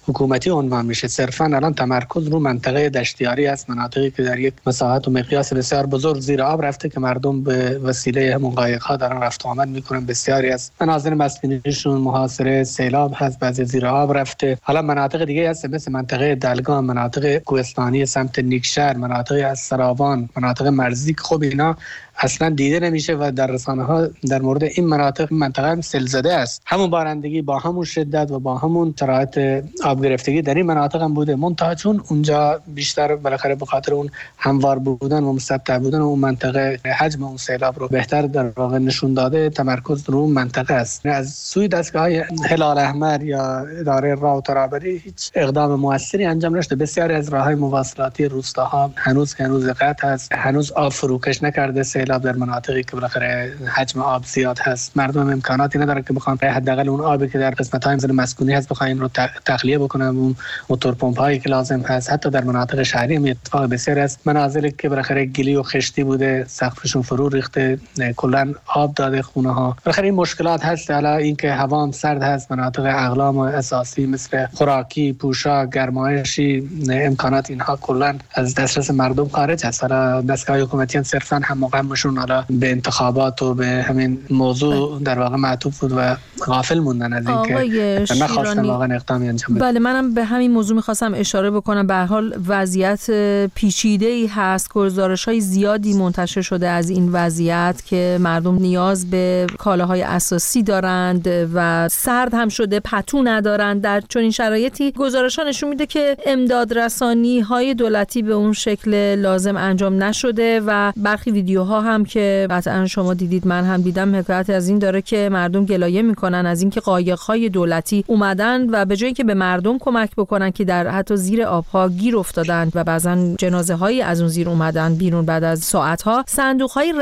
حکومتی 0.09 0.49
عنوان 0.49 0.85
میشه. 0.85 1.07
صرفا 1.07 1.45
الان 1.45 1.73
تمرکز 1.73 2.27
رو 2.27 2.39
منطقه 2.39 2.89
دشتیاری 2.89 3.47
است 3.47 3.69
مناطقی 3.69 4.11
که 4.11 4.23
در 4.23 4.39
یک 4.39 4.53
مساحت 4.67 5.07
و 5.07 5.11
مقیاس 5.11 5.53
بسیار 5.53 5.85
بزرگ 5.85 6.19
زیر 6.19 6.41
آب 6.41 6.65
رفته 6.65 6.89
که 6.89 6.99
مردم 6.99 7.43
به 7.43 7.77
وسیله 7.77 8.35
همون 8.35 8.51
قایق 8.51 8.81
ها 8.81 8.95
دارن 8.95 9.21
رفت 9.21 9.45
آمد 9.45 9.67
می‌کنن. 9.67 10.05
بسیاری 10.05 10.49
از 10.49 10.71
مناظر 10.81 11.13
مسکونیشون 11.13 12.01
محاصره 12.01 12.63
سیلاب 12.63 13.11
هست 13.15 13.39
بعضی 13.39 13.65
زیر 13.65 13.85
آب 13.85 14.17
رفته. 14.17 14.57
حالا 14.61 14.81
مناطق 14.81 15.25
دیگه 15.25 15.49
هست 15.49 15.65
مثل 15.65 15.91
منطقه 15.91 16.35
دلگان 16.35 16.85
مناطق 16.85 17.37
کوهستانی 17.37 18.05
سمت 18.05 18.39
نیکشهر 18.39 18.97
مناطق 18.97 19.45
از 19.45 19.59
سراوان 19.59 20.29
مناطق 20.37 20.67
مرزی 20.67 21.15
خب 21.17 21.41
اینا 21.41 21.75
اصلا 22.21 22.49
دیده 22.49 22.79
نمیشه 22.79 23.15
و 23.19 23.31
در 23.35 23.47
رسانه 23.47 23.83
ها 23.83 24.07
در 24.29 24.41
مورد 24.41 24.63
این 24.63 24.85
مناطق 24.85 25.33
منطقه 25.33 25.69
هم 25.69 25.81
سل 25.81 26.05
زده 26.05 26.33
است. 26.33 26.61
همون 26.65 26.89
بارندگی 26.89 27.41
با 27.41 27.59
همون 27.59 27.85
شدت 27.85 28.31
و 28.31 28.39
با 28.39 28.57
همون 28.57 28.93
شرایط 28.99 29.63
آب 29.83 29.98
گرفتگی 30.01 30.41
در 30.41 30.53
این 30.53 30.65
مناطق 30.65 31.01
هم 31.01 31.13
بوده. 31.13 31.35
منتها 31.35 31.75
چون 31.75 32.03
اونجا 32.09 32.61
بیشتر 32.67 33.15
بالاخره 33.15 33.55
به 33.55 33.65
خاطر 33.65 33.93
اون 33.93 34.09
هموار 34.37 34.79
بودن 34.79 35.23
و 35.23 35.33
مسطح 35.33 35.77
بودن 35.77 36.01
اون 36.01 36.19
منطقه 36.19 36.79
حجم 36.99 37.23
اون 37.23 37.37
سیلاب 37.37 37.79
رو 37.79 37.87
بهتر 37.87 38.21
در 38.21 38.49
واقع 38.55 38.77
نشون 38.77 39.13
داده 39.13 39.49
تمرکز 39.49 40.09
رو 40.09 40.27
منطقه 40.27 40.73
است. 40.73 41.05
از 41.05 41.33
سوی 41.33 41.67
دستگاه 41.67 42.01
های 42.01 42.23
هلال 42.49 42.77
احمر 42.77 43.23
یا 43.23 43.59
اداره 43.59 44.15
راه 44.15 44.37
و 44.37 44.41
ترابری 44.41 44.97
هیچ 44.97 45.31
اقدام 45.35 45.79
موثری 45.79 46.25
انجام 46.25 46.57
نشده. 46.57 46.75
بسیاری 46.75 47.13
از 47.13 47.29
راه 47.29 47.43
های 47.43 47.55
مواصلاتی 47.55 48.25
روستاها 48.25 48.91
هنوز 48.95 49.33
هنوز 49.33 49.67
قطع 49.67 50.07
هست 50.07 50.31
هنوز 50.31 50.71
آب 50.71 50.91
فروکش 50.91 51.43
نکرده 51.43 51.83
سیلاب 51.83 52.21
در 52.21 52.35
مناطقی 52.35 52.83
که 52.83 52.91
بالاخره 52.91 53.53
حجم 53.75 54.01
آب 54.01 54.25
زیاد 54.25 54.59
هست. 54.59 54.97
مردم 54.97 55.29
امکاناتی 55.29 55.79
ندارن 55.79 56.01
که 56.01 56.13
بخوان 56.13 56.37
حداقل 56.37 56.89
اون 56.89 57.01
آبی 57.01 57.29
که 57.29 57.37
در 57.37 57.51
قسمت 57.51 57.83
های 57.83 57.95
مسکونی 57.95 58.53
هست 58.53 58.69
بخواین 58.69 58.99
رو 58.99 59.09
تخلیه 59.45 59.77
بکنن 59.89 60.05
اون 60.05 60.35
موتور 60.69 60.93
پمپ 60.93 61.19
هایی 61.19 61.39
که 61.39 61.49
لازم 61.49 61.81
هست. 61.81 62.11
حتی 62.11 62.29
در 62.29 62.43
مناطق 62.43 62.83
شهری 62.83 63.15
هم 63.15 63.25
اتفاق 63.25 63.65
بسیار 63.65 63.99
است. 63.99 64.19
منازلی 64.25 64.71
که 64.71 64.89
بالاخره 64.89 65.25
گلی 65.25 65.55
و 65.55 65.63
خشتی 65.63 66.03
بوده 66.03 66.45
سقفشون 66.47 67.01
فرو 67.01 67.29
ریخته 67.29 67.79
کلا 68.15 68.53
آب 68.65 68.93
داده 68.93 69.21
خونه 69.21 69.53
ها. 69.53 69.77
بالاخره 69.85 70.05
این 70.05 70.15
مشکلات 70.15 70.65
هست. 70.65 70.91
حالا 70.91 71.15
اینکه 71.15 71.51
هوا 71.51 71.83
هم 71.83 71.91
سرد 71.91 72.21
هست 72.21 72.51
مناطق 72.51 72.83
اقلام 72.85 73.37
و 73.37 73.41
اساسی 73.41 74.05
مثل 74.05 74.45
خوراکی 74.53 75.13
پوشاک 75.13 75.69
گرمایشی 75.69 76.69
امکانات 76.89 77.49
اینها 77.49 77.75
کلا 77.75 78.15
از 78.33 78.55
دسترس 78.55 78.91
مردم 78.91 79.27
خارج 79.27 79.65
هست. 79.65 79.81
حالا 79.83 80.21
دستگاه 80.21 80.61
حکومتی 80.61 80.97
هم 80.97 81.03
صرفا 81.03 81.41
هم 81.43 81.57
مقامشون 81.57 82.17
حالا 82.17 82.45
به 82.49 82.71
انتخابات 82.71 83.41
و 83.41 83.53
به 83.53 83.85
همین 83.87 84.19
موضوع 84.29 85.01
در 85.03 85.19
واقع 85.19 85.35
معطوف 85.35 85.79
بود 85.79 85.93
و 85.97 86.15
غافل 86.45 86.79
موندن 86.79 87.13
از 87.13 87.27
اینکه 87.27 88.13
نخواستن 88.23 88.65
واقعا 88.65 88.95
اقدامی 88.95 89.29
انجام 89.29 89.57
بله 89.79 89.93
منم 89.93 90.13
به 90.13 90.23
همین 90.23 90.51
موضوع 90.51 90.75
می‌خواستم 90.75 91.13
اشاره 91.15 91.51
بکنم. 91.51 91.87
به 91.87 91.95
حال 91.95 92.35
وضعیت 92.47 93.11
پیچیده 93.55 94.05
ای 94.05 94.27
هست. 94.27 94.69
گزارش 94.69 95.25
های 95.25 95.41
زیادی 95.41 95.93
منتشر 95.93 96.41
شده 96.41 96.67
از 96.67 96.89
این 96.89 97.09
وضعیت 97.11 97.81
که 97.85 98.17
مردم 98.21 98.55
نیاز 98.55 99.09
به 99.09 99.47
کالاهای 99.57 100.01
اساسی 100.01 100.63
دارند 100.63 101.27
و 101.53 101.89
سرد 101.89 102.33
هم 102.33 102.49
شده 102.49 102.79
پتو 102.79 103.23
ندارند. 103.23 103.81
در 103.81 104.01
چنین 104.09 104.31
شرایطی 104.31 104.91
گزارش 104.91 105.39
ها 105.39 105.45
نشون 105.45 105.69
میده 105.69 105.85
که 105.85 106.17
امداد 106.25 106.77
رسانی 106.77 107.39
های 107.39 107.73
دولتی 107.73 108.21
به 108.21 108.33
اون 108.33 108.53
شکل 108.53 109.15
لازم 109.15 109.57
انجام 109.57 110.03
نشده 110.03 110.61
و 110.65 110.91
برخی 110.97 111.31
ویدیوها 111.31 111.81
هم 111.81 112.05
که 112.05 112.47
قطعا 112.49 112.85
شما 112.85 113.13
دیدید 113.13 113.47
من 113.47 113.63
هم 113.63 113.81
دیدم 113.81 114.15
حکایت 114.15 114.49
از 114.49 114.69
این 114.69 114.79
داره 114.79 115.01
که 115.01 115.29
مردم 115.31 115.65
گلایه 115.65 116.01
می‌کنن 116.01 116.45
از 116.45 116.61
اینکه 116.61 116.79
قایق 116.79 117.19
های 117.19 117.49
دولتی 117.49 118.03
اومدن 118.07 118.69
و 118.69 118.85
به 118.85 118.95
جایی 118.95 119.13
که 119.13 119.23
به 119.23 119.33
مردم 119.33 119.58
کمک 119.79 120.09
بکنن 120.17 120.51
که 120.51 120.65
در 120.65 120.87
حتی 120.87 121.15
زیر 121.15 121.43
آبها 121.43 121.89
گیر 121.89 122.17
افتادن 122.17 122.71
و 122.75 122.83
بعضا 122.83 123.35
جنازه 123.37 123.75
هایی 123.75 124.01
از 124.01 124.19
اون 124.19 124.29
زیر 124.29 124.49
اومدن 124.49 124.95
بیرون. 124.95 125.25
بعد 125.25 125.43
از 125.43 125.59
ساعت 125.59 126.01
ها 126.01 126.23
صندوق 126.27 126.71
های 126.71 126.93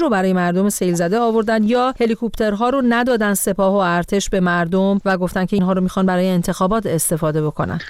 رو 0.00 0.08
برای 0.08 0.32
مردم 0.32 0.68
سیل 0.68 0.94
زده 0.94 1.18
آوردن 1.18 1.64
یا 1.64 1.94
هلیکوپترها 2.00 2.68
رو 2.68 2.82
ندادن 2.88 3.34
سپاه 3.34 3.72
و 3.72 3.76
ارتش 3.76 4.30
به 4.30 4.40
مردم 4.40 5.00
و 5.04 5.18
گفتن 5.18 5.46
که 5.46 5.56
اینها 5.56 5.72
رو 5.72 5.80
می‌خوان 5.80 6.06
برای 6.06 6.28
انتخابات 6.28 6.86
استفاده 6.86 7.42
بکنن. 7.42 7.80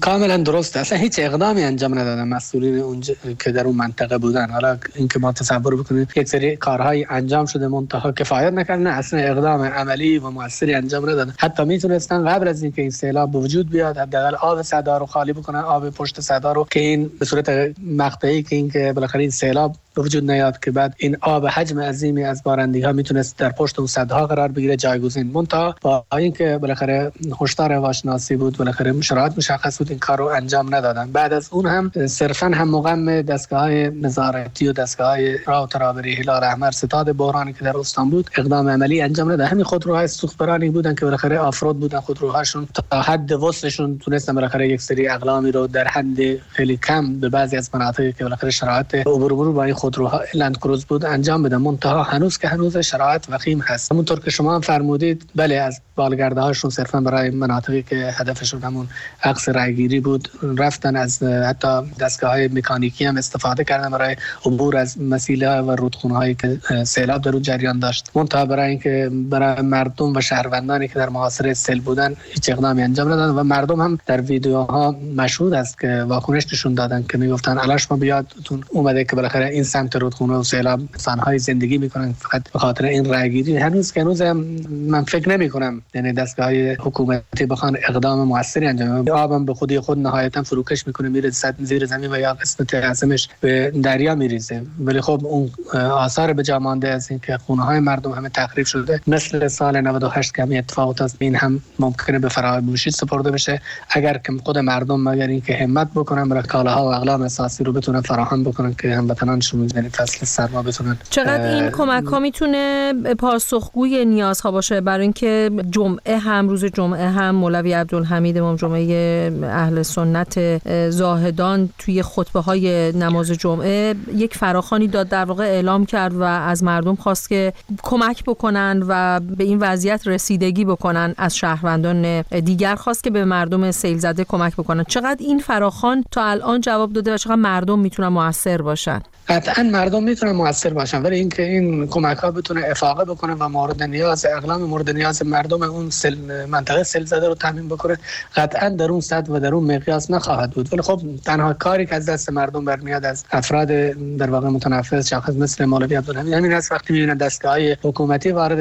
کاملا 0.00 0.36
درست 0.36 0.76
اصلا 0.76 0.98
هیچ 0.98 1.18
اقدامی 1.18 1.62
انجام 1.62 1.98
ندادن. 1.98 2.28
مسئولین 2.28 2.78
اونجا 2.78 3.14
که 3.38 3.52
در 3.52 3.64
اون 3.64 3.76
منطقه 3.76 4.18
بودن. 4.18 4.50
حالا 4.50 4.78
اینکه 4.94 5.18
ما 5.18 5.32
تصور 5.32 5.76
بکنید 5.76 6.12
یک 6.16 6.28
سری 6.28 6.56
کارهای 6.56 7.06
انجام 7.10 7.46
شده 7.46 7.68
منتها 7.68 8.12
کفایت 8.12 8.52
نکردن. 8.52 8.86
اصلا 8.86 9.20
اقدام 9.20 9.62
عملی 9.62 10.18
و 10.18 10.30
موثری 10.30 10.74
انجام 10.74 11.10
ندادن. 11.10 11.34
حتی 11.38 11.64
می‌تونستن 11.64 12.28
قبل 12.28 12.48
از 12.48 12.62
اینکه 12.62 12.82
این 12.82 12.90
سیلاب 12.90 13.32
به 13.32 13.38
وجود 13.38 13.70
بیاد 13.70 13.98
حداقل 13.98 14.34
آب 14.34 14.62
صدا 14.62 14.98
رو 14.98 15.06
خالی 15.06 15.32
بکنن 15.32 15.60
آب 15.60 15.90
پشت 15.90 16.20
صدا 16.20 16.52
رو 16.52 16.66
که 16.70 16.80
این 16.80 17.10
به 17.18 17.24
صورت 17.24 17.74
مقطعی 17.86 18.42
که 18.42 18.56
اینکه 18.56 18.92
بالاخره 18.92 19.20
این 19.20 19.30
سیلاب 19.30 19.76
وجود 19.96 20.30
نیاد 20.30 20.60
که 20.60 20.70
بعد 20.70 20.94
این 20.98 21.16
آب 21.20 21.46
حجم 21.46 21.80
عظیمی 21.80 22.24
از 22.24 22.42
بارندگی 22.42 22.82
ها 22.82 22.92
می‌تونست 22.92 23.38
در 23.38 23.48
پشت 23.48 23.78
اون 23.78 23.86
صدها 23.88 24.26
قرار 24.26 24.48
بگیره 24.48 24.76
جایگزین. 24.76 25.26
مونتا 25.26 25.74
با 25.82 26.04
اینکه 26.12 26.58
بالاخره 26.58 27.12
هشدار 27.40 27.72
هواشناسی 27.72 28.36
بود 28.36 28.56
بالاخره 28.56 29.00
شرایط 29.00 29.32
مشخص 29.58 29.78
بود 29.78 29.90
این 29.90 29.98
کار 29.98 30.18
رو 30.18 30.24
انجام 30.24 30.74
ندادن. 30.74 31.12
بعد 31.12 31.32
از 31.32 31.48
اون 31.52 31.66
هم 31.66 32.06
صرفا 32.06 32.46
هم 32.46 32.68
مقام 32.68 33.22
دستگاه 33.22 33.60
های 33.60 33.90
نظارتی 33.90 34.68
و 34.68 34.72
دستگاه 34.72 35.06
های 35.06 35.38
راه 35.46 35.68
ترابری 35.68 36.14
هلال 36.14 36.44
احمر 36.44 36.70
ستاد 36.70 37.16
بحرانی 37.16 37.52
که 37.52 37.64
در 37.64 37.76
استان 37.78 38.10
بود 38.10 38.30
اقدام 38.38 38.68
عملی 38.68 39.02
انجام 39.02 39.32
نداد. 39.32 39.48
همین 39.48 39.64
خودروهای 39.64 40.08
سوختبرانی 40.08 40.70
بودن 40.70 40.94
که 40.94 41.04
بالاخره 41.04 41.38
آفرود 41.38 41.80
بودن 41.80 42.00
خودروهاشون. 42.00 42.68
تا 42.90 43.02
حد 43.02 43.32
وسعشون 43.32 43.98
تونستن 43.98 44.34
بالاخره 44.34 44.68
یک 44.68 44.80
سری 44.80 45.08
اقلامی 45.08 45.52
رو 45.52 45.66
در 45.66 45.88
حد 45.88 46.38
خیلی 46.48 46.76
کم 46.76 47.20
به 47.20 47.28
بعضی 47.28 47.56
از 47.56 47.70
مناطقی 47.74 48.12
که 48.12 48.24
بالاخره 48.24 48.50
شرایط 48.50 48.94
عبور 48.94 49.52
با 49.52 49.64
این 49.64 49.74
خودروها 49.74 50.20
لند 50.34 50.56
کروز 50.56 50.84
بود 50.84 51.04
انجام 51.04 51.42
بدن. 51.42 51.56
منتها 51.56 52.02
هنوز 52.02 52.38
که 52.38 52.48
هنوز 52.48 52.76
شرایط 52.76 53.24
وخیم 53.28 53.60
هست. 53.60 53.92
همونطور 53.92 54.20
که 54.20 54.30
شما 54.30 54.54
هم 54.54 54.60
فرمودید 54.60 55.30
بله 55.36 55.54
از 55.54 55.80
بالگرده 55.96 56.40
هاشون 56.40 56.70
صرفا 56.70 57.00
برای 57.00 57.30
مناطقی 57.30 57.82
که 57.82 57.96
هدفشون 57.96 58.62
همون 58.62 58.88
عکس 59.22 59.47
رایگیری 59.48 60.00
بود. 60.00 60.28
رفتن 60.58 60.96
از 60.96 61.22
حتی 61.22 61.68
دستگاه 62.00 62.30
های 62.30 62.48
مکانیکی 62.48 63.04
هم 63.04 63.16
استفاده 63.16 63.64
کردن 63.64 63.90
برای 63.90 64.16
عبور 64.46 64.76
از 64.76 65.00
مسیله 65.00 65.60
و 65.60 65.70
رودخونه 65.70 66.14
هایی 66.14 66.34
که 66.34 66.58
سیلاب 66.84 67.22
در 67.22 67.30
اون 67.30 67.42
جریان 67.42 67.78
داشت. 67.78 68.10
منتها 68.14 68.44
برای 68.46 68.70
اینکه 68.70 69.10
برای 69.12 69.62
مردم 69.62 70.16
و 70.16 70.20
شهروندانی 70.20 70.88
که 70.88 70.94
در 70.94 71.08
محاصره 71.08 71.54
سیل 71.54 71.80
بودن 71.80 72.14
هیچ 72.34 72.50
اقدامی 72.50 72.82
انجام 72.82 73.12
ندادن 73.12 73.34
و 73.34 73.42
مردم 73.42 73.80
هم 73.80 73.98
در 74.06 74.20
ویدیوها 74.20 74.96
مشهود 75.16 75.54
است 75.54 75.80
که 75.80 76.04
واکنش 76.08 76.46
نشون 76.52 76.74
دادن 76.74 77.04
که 77.10 77.18
می‌گفتن 77.18 77.58
الاش 77.58 77.90
ما 77.90 77.96
بیادتون 77.96 78.64
اومده 78.70 79.04
که 79.04 79.16
بالاخره 79.16 79.46
این 79.46 79.62
سمت 79.62 79.96
رودخونه 79.96 80.34
و 80.34 80.42
سیلاب 80.42 80.80
های 81.06 81.38
زندگی 81.38 81.78
می‌کنن. 81.78 82.12
فقط 82.12 82.52
به 82.52 82.58
خاطر 82.58 82.84
این 82.84 83.04
رایگیری. 83.04 83.56
هنوز 83.56 83.92
که 83.92 84.00
هنوز 84.00 84.22
من 84.22 85.04
فکر 85.04 85.28
نمی 85.28 85.48
کنم 85.48 85.82
یعنی 85.94 86.12
دستگاه 86.12 86.52
حکومتی 86.52 87.46
بخوان 87.46 87.76
اقدام 87.88 88.28
موثری 88.28 88.66
انجام 88.66 89.08
آب 89.08 89.32
هم 89.38 89.44
به 89.44 89.54
خودی 89.54 89.80
خود 89.80 89.98
نهایتا 89.98 90.42
فروکش 90.42 90.86
می‌کنه 90.86 91.08
میره 91.08 91.30
زیر 91.58 91.86
زمین 91.86 92.12
و 92.12 92.18
یا 92.18 92.34
قسمت 92.34 92.74
اعظمش 92.74 93.28
به 93.40 93.72
دریا 93.82 94.14
میریزه. 94.14 94.62
ولی 94.80 95.00
خب 95.00 95.20
اون 95.24 95.50
آثار 95.74 96.32
به 96.32 96.42
جا 96.42 96.58
مانده 96.58 96.88
از 96.88 97.10
اینکه 97.10 97.38
خونه 97.46 97.62
های 97.62 97.80
مردم 97.80 98.12
همه 98.12 98.28
تخریب 98.28 98.66
شده. 98.66 99.00
مثل 99.06 99.48
سال 99.48 99.80
98 99.80 100.34
که 100.34 100.42
همین 100.42 100.58
اتفاقات 100.58 101.02
از 101.02 101.16
این 101.18 101.36
هم 101.36 101.60
ممکنه 101.78 102.18
به 102.18 102.28
فراموشی 102.28 102.90
سپرده 102.90 103.30
بشه. 103.30 103.60
اگر 103.90 104.18
که 104.18 104.32
خود 104.44 104.58
مردم 104.58 105.08
مگر 105.08 105.26
اینکه 105.26 105.56
همت 105.56 105.88
بکنن 105.94 106.28
برای 106.28 106.42
کالاها 106.42 106.84
و 106.84 106.94
اقلام 106.94 107.22
اساسی 107.22 107.64
رو 107.64 107.72
بتونن 107.72 108.00
فراهم 108.00 108.44
بکنن 108.44 108.74
که 108.74 108.96
هموطنانشون 108.96 109.68
یعنی 109.74 109.88
فصل 109.88 110.26
سرما 110.26 110.62
بتونن 110.62 110.98
چقدر 111.10 111.54
این 111.54 111.70
کمک 111.70 112.04
ها 112.04 112.18
می‌تونه 112.18 112.92
پاسخگوی 113.18 114.04
نیازها 114.04 114.50
باشه؟ 114.50 114.80
برای 114.80 115.02
اینکه 115.02 115.50
جمعه 115.70 116.18
هم 116.18 116.48
روز 116.48 116.64
جمعه 116.64 117.08
هم 117.08 117.34
مولوی 117.34 117.72
عبدالحمید 117.72 118.38
امام 118.38 118.56
جمعه 118.56 119.27
اهل 119.44 119.82
سنت 119.82 120.58
زاهدان 120.90 121.68
توی 121.78 122.02
خطبه 122.02 122.40
های 122.40 122.92
نماز 122.92 123.30
جمعه 123.30 123.94
یک 124.14 124.36
فراخانی 124.36 124.88
داد 124.88 125.08
در 125.08 125.24
واقع 125.24 125.44
اعلام 125.44 125.86
کرد 125.86 126.14
و 126.14 126.22
از 126.22 126.64
مردم 126.64 126.94
خواست 126.94 127.28
که 127.28 127.52
کمک 127.82 128.24
بکنن 128.24 128.82
و 128.88 129.20
به 129.20 129.44
این 129.44 129.58
وضعیت 129.58 130.08
رسیدگی 130.08 130.64
بکنن 130.64 131.14
از 131.18 131.36
شهروندان 131.36 132.22
دیگر. 132.22 132.74
خواست 132.74 133.04
که 133.04 133.10
به 133.10 133.24
مردم 133.24 133.70
سیل 133.70 133.98
زده 133.98 134.24
کمک 134.24 134.52
بکنن. 134.56 134.84
چقدر 134.84 135.16
این 135.20 135.38
فراخان 135.38 136.04
تا 136.10 136.24
الان 136.24 136.60
جواب 136.60 136.92
داده 136.92 137.14
و 137.14 137.16
چقدر 137.16 137.36
مردم 137.36 137.78
می‌تونن 137.78 138.08
موثر 138.08 138.62
باشن؟ 138.62 139.00
قطعا 139.28 139.62
مردم 139.62 140.02
می‌تونن 140.02 140.32
موثر 140.32 140.72
باشن 140.72 141.02
ولی 141.02 141.16
اینکه 141.16 141.42
این 141.42 141.86
کمک 141.86 142.16
ها 142.16 142.30
بتونه 142.30 142.62
افاقه 142.70 143.04
بکنه 143.04 143.34
و 143.34 143.48
مورد 143.48 143.82
نیاز 143.82 144.26
اقلام 144.26 144.62
مورد 144.62 144.90
نیاز 144.90 145.26
مردم 145.26 145.62
اون 145.62 145.90
سل 145.90 146.46
منطقه 146.46 146.82
سل 146.82 147.04
زده 147.04 147.28
رو 147.28 147.34
تامین 147.34 147.68
بکنه 147.68 147.98
قطعا 148.36 148.68
در 148.68 148.90
اون 148.90 149.00
صد 149.00 149.30
و 149.30 149.40
در 149.40 149.54
اون 149.54 149.74
مقیاس 149.74 150.10
نخواهد 150.10 150.50
بود. 150.50 150.72
ولی 150.72 150.82
خب 150.82 151.00
تنها 151.24 151.52
کاری 151.52 151.86
که 151.86 151.94
از 151.94 152.06
دست 152.08 152.30
مردم 152.30 152.64
برمیاد 152.64 153.04
از 153.04 153.24
افراد 153.32 153.68
در 154.16 154.30
واقع 154.30 154.48
متنفذ 154.48 155.08
شخص 155.08 155.32
مثل 155.32 155.64
مولوی 155.64 155.94
عبدالحمید 155.94 156.32
همین 156.32 156.52
است 156.52 156.72
وقتی 156.72 156.92
می‌بینن 156.92 157.16
دستگاه 157.16 157.52
های 157.52 157.76
حکومتی 157.82 158.30
وارد 158.30 158.58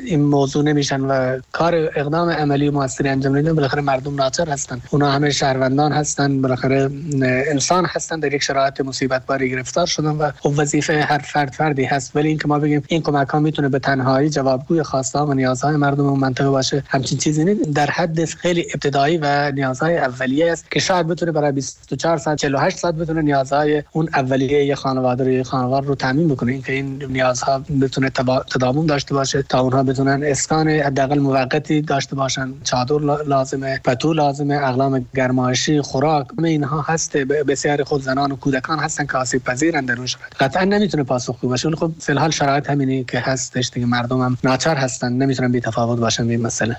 این 0.00 0.22
موضوع 0.22 0.64
نمیشن 0.64 1.00
و 1.00 1.38
کار 1.52 1.74
اقدام 1.74 2.30
عملی 2.30 2.70
موثری 2.70 3.08
انجام 3.08 3.36
نمیدن 3.36 3.54
بالاخره 3.54 3.82
مردم 3.82 4.14
ناچار 4.14 4.50
هستن. 4.50 4.80
اونا 4.90 5.10
همه 5.10 5.30
شهروندان 5.30 5.92
هستن 5.92 6.42
بالاخره 6.42 6.90
انسان 7.22 7.84
هستن 7.84 8.20
در 8.20 8.34
یک 8.34 8.42
شرایط 8.42 8.80
مصیبت 8.80 9.26
باری 9.26 9.50
گرفتار 9.50 9.86
شدن. 9.86 10.07
و 10.16 10.30
خب 10.30 10.52
وظیفه 10.56 11.02
هر 11.02 11.18
فرد 11.18 11.52
فردی 11.52 11.84
هست 11.84 12.16
ولی 12.16 12.28
اینکه 12.28 12.48
ما 12.48 12.58
بگیم 12.58 12.82
این 12.88 13.02
کمک 13.02 13.28
ها 13.28 13.40
می‌تونه 13.40 13.68
به 13.68 13.78
تنهایی 13.78 14.30
جوابگوی 14.30 14.82
خواسته 14.82 15.18
و 15.18 15.34
نیازهای 15.34 15.76
مردم 15.76 16.06
اون 16.06 16.20
منطقه 16.20 16.50
باشه 16.50 16.82
همچین 16.88 17.18
چیزی 17.18 17.44
نیست. 17.44 17.70
در 17.70 17.90
حد 17.90 18.24
خیلی 18.24 18.66
ابتدایی 18.74 19.18
و 19.22 19.52
نیازهای 19.52 19.98
اولیه 19.98 20.52
است 20.52 20.70
که 20.70 20.80
شاید 20.80 21.06
بتونه 21.06 21.32
برای 21.32 21.52
24 21.52 22.18
ساعت 22.18 22.38
48 22.38 22.78
ساعت 22.78 22.94
بتونه 22.94 23.22
نیازهای 23.22 23.82
اون 23.92 24.08
اولیه 24.14 24.64
یه 24.64 24.74
خانواده 24.74 25.24
رو 25.24 25.30
یه 25.30 25.42
خانوار 25.42 25.82
رو 25.84 25.94
تامین 25.94 26.28
بکنه. 26.28 26.52
اینکه 26.52 26.72
این 26.72 27.02
نیازها 27.08 27.58
بتونه 27.80 28.10
تداوم 28.54 28.86
داشته 28.86 29.14
باشه 29.14 29.42
تا 29.42 29.60
اونها 29.60 29.82
بتونن 29.82 30.22
اسکان 30.24 30.68
حداقل 30.68 31.18
موقتی 31.18 31.82
داشته 31.82 32.16
باشن. 32.16 32.54
چادر 32.64 32.98
لازمه 33.26 33.80
پتو 33.84 34.12
لازمه 34.12 34.54
اقلام 34.54 35.06
گرمایشی 35.14 35.80
خوراک 35.80 36.26
اینها 36.44 36.80
هست. 36.80 37.16
بسیار 37.16 37.84
خود 37.84 38.02
زنان 38.02 38.32
و 38.32 38.36
کودکان 38.36 38.78
هستن 38.78 39.06
که 39.06 39.18
آسیب 39.18 39.44
پذیرن 39.44 39.84
در 39.84 39.97
شرایط 40.06 40.34
قطعا 40.40 40.64
نمی‌تونه 40.64 41.02
پاسخگو 41.02 41.48
باشه 41.48 41.70
خب 41.70 41.90
فی 42.00 42.12
الحال 42.12 42.30
شرایط 42.30 42.70
همینی 42.70 43.04
که 43.04 43.18
هستش 43.18 43.70
دیگه. 43.70 43.86
مردم 43.86 44.20
هم 44.20 44.38
ناچار 44.44 44.76
هستن. 44.76 45.12
نمی‌تونن 45.12 45.52
بی 45.52 45.60
تفاوت 45.60 45.98
باشن 45.98 46.26
به 46.26 46.32
این 46.32 46.42
مسئله. 46.42 46.76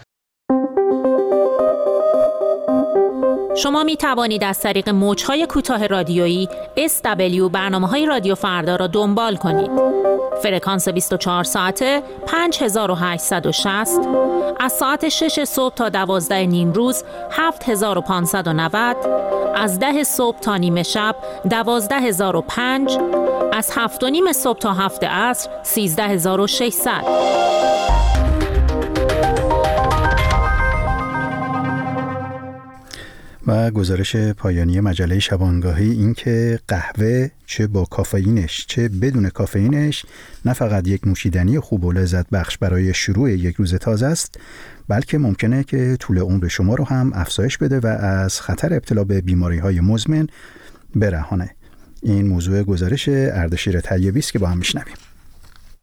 شما 3.58 3.84
می 3.84 3.98
توانید 3.98 4.44
از 4.44 4.60
طریق 4.60 4.90
موجهای 4.90 5.46
کوتاه 5.46 5.88
رادیویی 5.88 6.50
SW 6.78 7.42
برنامه 7.52 7.88
های 7.88 8.06
رادیو 8.06 8.36
فردا 8.36 8.76
را 8.76 8.88
دنبال 8.88 9.36
کنید. 9.36 9.72
فرکانس 10.44 10.90
24 10.90 11.44
ساعته 11.44 12.02
5860 12.28 13.88
از 14.60 14.72
ساعت 14.72 15.10
6 15.10 15.44
صبح 15.44 15.74
تا 15.74 15.90
12 15.90 16.46
نیم 16.46 16.72
روز 16.72 17.04
7590 17.32 18.96
از 19.60 19.80
10 19.80 20.04
صبح 20.04 20.40
تا 20.40 20.58
نیمه 20.58 20.84
شب 20.84 21.16
12005 21.50 22.98
از 23.54 23.72
7 23.76 24.04
نیم 24.04 24.32
صبح 24.32 24.60
تا 24.60 24.74
7 24.74 25.04
عصر 25.04 25.50
13600 25.64 27.79
و 33.50 33.72
گزارش 33.72 34.16
پایانی 34.16 34.80
مجله 34.80 35.20
شبانگاهی 35.20 35.92
این 35.92 36.14
که 36.14 36.60
قهوه 36.68 37.30
چه 37.46 37.68
با 37.68 37.86
کافئینش 37.86 38.66
چه 38.68 38.90
بدون 38.90 39.30
کافئینش 39.30 40.06
نه 40.46 40.54
فقط 40.54 40.88
یک 40.88 41.08
نوشیدنی 41.08 41.60
خوب 41.60 41.84
و 41.84 41.92
لذت 41.92 42.30
بخش 42.30 42.58
برای 42.58 42.94
شروع 42.94 43.32
یک 43.32 43.56
روز 43.56 43.76
تازه 43.76 44.06
است 44.06 44.40
بلکه 44.88 45.18
ممکنه 45.18 45.64
که 45.64 45.98
طول 46.00 46.20
عمر 46.20 46.48
شما 46.48 46.76
رو 46.76 46.86
هم 46.86 47.12
افزایش 47.16 47.58
بده 47.58 47.80
و 47.80 47.88
از 47.88 48.42
خطر 48.42 48.74
ابتلا 48.74 49.04
به 49.04 49.22
بیماری 49.22 49.58
های 49.58 49.80
مزمن 49.80 50.28
برهانه. 50.96 51.56
این 52.04 52.28
موضوع 52.28 52.64
گزارش 52.64 53.10
اردشیر 53.10 53.82
طیبی 53.82 54.20
است 54.20 54.34
که 54.34 54.40
با 54.40 54.48
هم 54.48 54.58
میشنویم. 54.58 54.96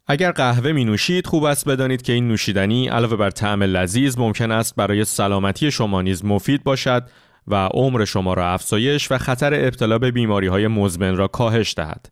اگر 0.06 0.30
قهوه 0.30 0.72
می 0.72 0.84
نوشید 0.84 1.26
خوب 1.26 1.44
است 1.44 1.68
بدانید 1.68 2.02
که 2.02 2.12
این 2.12 2.28
نوشیدنی 2.28 2.88
علاوه 2.88 3.16
بر 3.16 3.30
طعم 3.30 3.62
لذیذ 3.62 4.18
ممکن 4.18 4.50
است 4.50 4.74
برای 4.76 5.04
سلامتی 5.04 5.70
شما 5.70 6.02
نیز 6.02 6.24
مفید 6.24 6.64
باشد. 6.64 7.08
و 7.48 7.66
عمر 7.66 8.04
شما 8.04 8.34
را 8.34 8.52
افزایش 8.52 9.12
و 9.12 9.18
خطر 9.18 9.54
ابتلا 9.54 9.98
به 9.98 10.10
بیماری 10.10 10.46
های 10.46 10.66
مزمن 10.66 11.16
را 11.16 11.28
کاهش 11.28 11.74
دهد. 11.76 12.08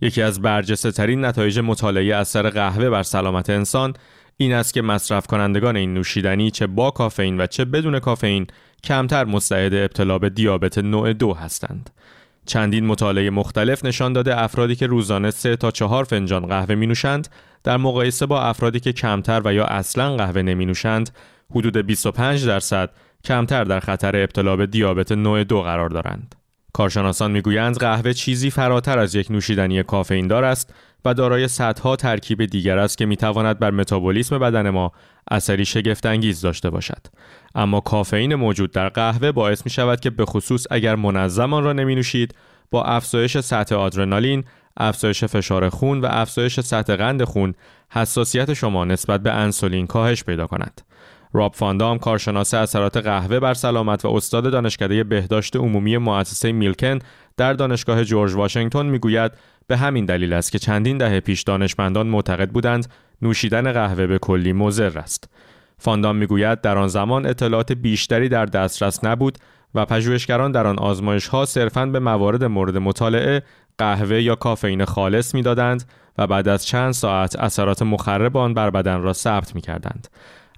یکی 0.00 0.22
از 0.22 0.42
برجسته 0.42 0.90
ترین 0.90 1.24
نتایج 1.24 1.58
مطالعه 1.58 2.16
اثر 2.16 2.50
قهوه 2.50 2.90
بر 2.90 3.02
سلامت 3.02 3.50
انسان 3.50 3.94
این 4.36 4.52
است 4.52 4.74
که 4.74 4.82
مصرف 4.82 5.26
کنندگان 5.26 5.76
این 5.76 5.94
نوشیدنی 5.94 6.50
چه 6.50 6.66
با 6.66 6.90
کافئین 6.90 7.40
و 7.40 7.46
چه 7.46 7.64
بدون 7.64 7.98
کافئین 7.98 8.46
کمتر 8.84 9.24
مستعد 9.24 9.74
ابتلا 9.74 10.18
به 10.18 10.30
دیابت 10.30 10.78
نوع 10.78 11.12
دو 11.12 11.34
هستند. 11.34 11.90
چندین 12.46 12.86
مطالعه 12.86 13.30
مختلف 13.30 13.84
نشان 13.84 14.12
داده 14.12 14.42
افرادی 14.42 14.76
که 14.76 14.86
روزانه 14.86 15.30
3 15.30 15.56
تا 15.56 15.70
4 15.70 16.04
فنجان 16.04 16.46
قهوه 16.46 16.74
می 16.74 16.86
نوشند 16.86 17.28
در 17.64 17.76
مقایسه 17.76 18.26
با 18.26 18.42
افرادی 18.42 18.80
که 18.80 18.92
کمتر 18.92 19.42
و 19.44 19.54
یا 19.54 19.64
اصلا 19.64 20.16
قهوه 20.16 20.42
نمی 20.42 20.66
نوشند 20.66 21.10
حدود 21.50 21.76
25 21.76 22.46
درصد 22.46 22.90
کمتر 23.26 23.64
در 23.64 23.80
خطر 23.80 24.16
ابتلا 24.16 24.56
به 24.56 24.66
دیابت 24.66 25.12
نوع 25.12 25.44
دو 25.44 25.62
قرار 25.62 25.88
دارند. 25.88 26.34
کارشناسان 26.72 27.30
می‌گویند 27.30 27.78
قهوه 27.78 28.12
چیزی 28.12 28.50
فراتر 28.50 28.98
از 28.98 29.14
یک 29.14 29.30
نوشیدنی 29.30 29.82
کافئین 29.82 30.26
دار 30.26 30.44
است 30.44 30.74
و 31.04 31.14
دارای 31.14 31.48
صدها 31.48 31.96
ترکیب 31.96 32.44
دیگر 32.44 32.78
است 32.78 32.98
که 32.98 33.06
می‌تواند 33.06 33.58
بر 33.58 33.70
متابولیسم 33.70 34.38
بدن 34.38 34.70
ما 34.70 34.92
اثری 35.30 35.64
شگفتانگیز 35.64 36.40
داشته 36.40 36.70
باشد 36.70 37.06
اما 37.54 37.80
کافئین 37.80 38.34
موجود 38.34 38.70
در 38.70 38.88
قهوه 38.88 39.32
باعث 39.32 39.62
می 39.64 39.70
شود 39.70 40.00
که 40.00 40.10
به 40.10 40.24
خصوص 40.24 40.66
اگر 40.70 40.94
منظم 40.94 41.54
آن 41.54 41.64
را 41.64 41.72
نمی 41.72 41.94
نوشید 41.94 42.34
با 42.70 42.84
افزایش 42.84 43.38
سطح 43.38 43.74
آدرنالین، 43.74 44.44
افزایش 44.76 45.24
فشار 45.24 45.68
خون 45.68 46.00
و 46.00 46.06
افزایش 46.10 46.60
سطح 46.60 46.96
قند 46.96 47.24
خون 47.24 47.54
حساسیت 47.90 48.52
شما 48.52 48.84
نسبت 48.84 49.20
به 49.20 49.32
انسولین 49.32 49.86
کاهش 49.86 50.24
پیدا 50.24 50.46
کند. 50.46 50.80
راب 51.32 51.54
فاندام 51.54 51.98
کارشناس 51.98 52.54
اثرات 52.54 52.96
قهوه 52.96 53.40
بر 53.40 53.54
سلامت 53.54 54.04
و 54.04 54.08
استاد 54.08 54.50
دانشکده 54.50 55.04
بهداشت 55.04 55.56
عمومی 55.56 55.98
مؤسسه 55.98 56.52
میلکن 56.52 56.98
در 57.36 57.52
دانشگاه 57.52 58.04
جورج 58.04 58.34
واشنگتن 58.34 58.86
می‌گوید 58.86 59.32
به 59.66 59.76
همین 59.76 60.04
دلیل 60.04 60.32
است 60.32 60.52
که 60.52 60.58
چندین 60.58 60.98
دهه 60.98 61.20
پیش 61.20 61.42
دانشمندان 61.42 62.06
معتقد 62.06 62.50
بودند 62.50 62.92
نوشیدن 63.22 63.72
قهوه 63.72 64.06
به 64.06 64.18
کلی 64.18 64.52
مضر 64.52 64.98
است. 64.98 65.28
فاندام 65.78 66.16
می‌گوید 66.16 66.60
در 66.60 66.78
آن 66.78 66.88
زمان 66.88 67.26
اطلاعات 67.26 67.72
بیشتری 67.72 68.28
در 68.28 68.46
دسترس 68.46 69.04
نبود 69.04 69.38
و 69.74 69.84
پژوهشگران 69.84 70.52
در 70.52 70.66
آن 70.66 70.78
آزمایش 70.78 71.26
ها 71.26 71.44
صرفاً 71.44 71.86
به 71.86 71.98
موارد 71.98 72.44
مورد 72.44 72.76
مطالعه 72.76 73.42
قهوه 73.78 74.22
یا 74.22 74.34
کافئین 74.34 74.84
خالص 74.84 75.34
می‌دادند 75.34 75.84
و 76.18 76.26
بعد 76.26 76.48
از 76.48 76.66
چند 76.66 76.92
ساعت 76.92 77.36
اثرات 77.36 77.82
مخرب 77.82 78.36
آن 78.36 78.54
بر 78.54 78.70
بدن 78.70 79.02
را 79.02 79.12
ثبت 79.12 79.54
می 79.54 79.60
کردند. 79.60 80.08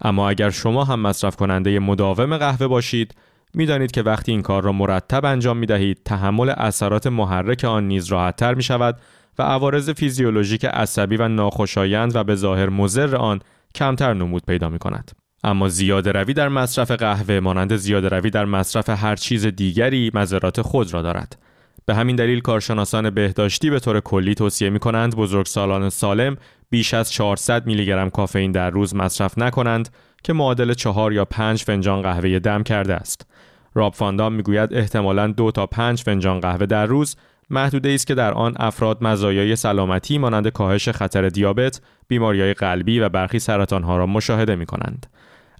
اما 0.03 0.31
اگر 0.31 0.51
شما 0.51 0.85
هم 0.85 1.01
مصرف 1.01 1.37
کننده 1.37 1.79
مداوم 1.79 2.37
قهوه 2.37 2.67
باشید 2.67 3.15
می‌دانید 3.55 3.91
که 3.91 4.03
وقتی 4.03 4.33
این 4.33 4.43
کار 4.43 4.63
را 4.63 4.73
مرتب 4.73 5.25
انجام 5.25 5.57
می 5.57 5.67
دهید 5.67 5.99
تحمل 6.05 6.51
اثرات 6.51 7.07
محرک 7.07 7.65
آن 7.65 7.89
نیز 7.89 8.07
راحتتر 8.07 8.55
می 8.55 8.63
شود 8.63 8.99
و 9.39 9.43
عوارض 9.43 9.91
فیزیولوژیک 9.91 10.65
عصبی 10.65 11.17
و 11.17 11.29
ناخوشایند 11.29 12.17
و 12.17 12.25
به 12.25 12.35
ظاهر 12.35 12.69
مضر 12.69 13.17
آن 13.17 13.41
کمتر 13.75 14.15
نمود 14.15 14.43
پیدا 14.47 14.69
می 14.69 14.79
کند. 14.79 15.13
اما 15.45 15.69
زیاده 15.69 16.13
روی 16.13 16.35
در 16.35 16.49
مصرف 16.49 16.91
قهوه 16.91 17.41
مانند 17.41 17.77
زیاده 17.77 18.09
روی 18.09 18.31
در 18.31 18.45
مصرف 18.45 18.89
هر 18.89 19.17
چیز 19.17 19.47
دیگری 19.47 20.11
مذرات 20.15 20.63
خود 20.63 20.95
را 20.95 21.03
دارد. 21.03 21.39
به 21.87 21.95
همین 21.95 22.17
دلیل 22.17 22.41
کارشناسان 22.41 23.11
بهداشتی 23.11 23.71
به 23.71 23.81
طور 23.81 24.01
کلی 24.01 24.35
توصیه 24.35 24.71
می 24.71 24.79
کنند 24.79 25.17
بزرگسالان 25.17 25.91
سالم 25.91 26.37
بیش 26.71 26.95
از 26.95 27.13
400 27.13 27.67
میلی 27.67 27.87
گرم 27.87 28.11
کافئین 28.11 28.53
در 28.53 28.71
روز 28.71 28.95
مصرف 28.95 29.39
نکنند 29.39 29.89
که 30.23 30.33
معادل 30.33 30.75
چهار 30.75 31.13
یا 31.13 31.25
پنج 31.25 31.63
فنجان 31.63 32.03
قهوه 32.03 32.39
دم 32.39 32.63
کرده 32.63 32.95
است. 32.95 33.27
راب 33.75 33.95
فاندام 33.95 34.33
می‌گوید 34.33 34.75
احتمالاً 34.75 35.27
دو 35.27 35.51
تا 35.51 35.67
پنج 35.67 36.03
فنجان 36.03 36.41
قهوه 36.41 36.67
در 36.67 36.87
روز 36.87 37.17
محدوده 37.51 37.91
است 37.91 38.07
که 38.07 38.15
در 38.15 38.33
آن 38.33 38.55
افراد 38.57 39.05
مزایای 39.05 39.57
سلامتی 39.57 40.19
مانند 40.19 40.49
کاهش 40.49 40.89
خطر 40.89 41.29
دیابت، 41.29 41.81
بیماریهای 42.09 42.55
قلبی 42.55 43.01
و 43.01 43.09
برخی 43.09 43.39
سرطانها 43.39 43.97
را 43.97 44.07
مشاهده 44.07 44.57
می 44.57 44.67
کنند. 44.67 45.07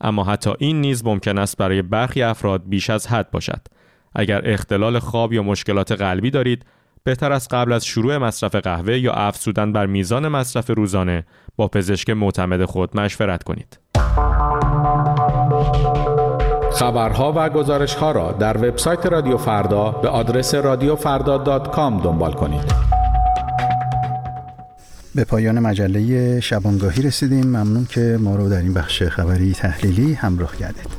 اما 0.01 0.25
حتی 0.25 0.51
این 0.59 0.81
نیز 0.81 1.05
ممکن 1.05 1.39
است 1.39 1.57
برای 1.57 1.83
برخی 1.83 2.23
افراد 2.23 2.63
بیش 2.67 2.91
از 2.91 3.07
حد 3.07 3.31
باشد. 3.31 3.61
اگر 4.15 4.41
اختلال 4.45 4.99
خواب 4.99 5.33
یا 5.33 5.43
مشکلات 5.43 5.93
قلبی 5.93 6.31
دارید، 6.31 6.65
بهتر 7.09 7.33
است 7.33 7.55
قبل 7.55 7.73
از 7.73 7.87
شروع 7.87 8.19
مصرف 8.19 8.55
قهوه 8.55 8.99
یا 8.99 9.13
افزودن 9.13 9.73
بر 9.73 9.87
میزان 9.87 10.29
مصرف 10.29 10.71
روزانه 10.71 11.25
با 11.57 11.69
پزشک 11.69 12.11
معتمد 12.11 12.65
خود 12.65 12.97
مشورت 12.97 13.43
کنید. 13.43 13.79
خبرها 16.73 17.33
و 17.37 17.49
گزارش 17.49 17.95
ها 17.95 18.13
را 18.13 18.33
در 18.33 18.57
وبسایت 18.57 19.07
رادیو 19.07 19.37
فردا 19.37 19.91
به 19.91 20.09
آدرس 20.09 20.55
رادیوفردا.com 20.55 22.05
دنبال 22.05 22.33
کنید. 22.33 22.73
به 25.15 25.25
پایان 25.25 25.59
مجله 25.59 26.41
شبانگاهی 26.41 27.03
رسیدیم 27.03 27.47
ممنون 27.47 27.87
که 27.91 28.19
ما 28.21 28.37
رو 28.37 28.49
در 28.49 28.61
این 28.61 28.75
بخش 28.75 29.03
خبری 29.03 29.53
تحلیلی 29.53 30.13
همراه 30.13 30.57
کردید 30.57 30.98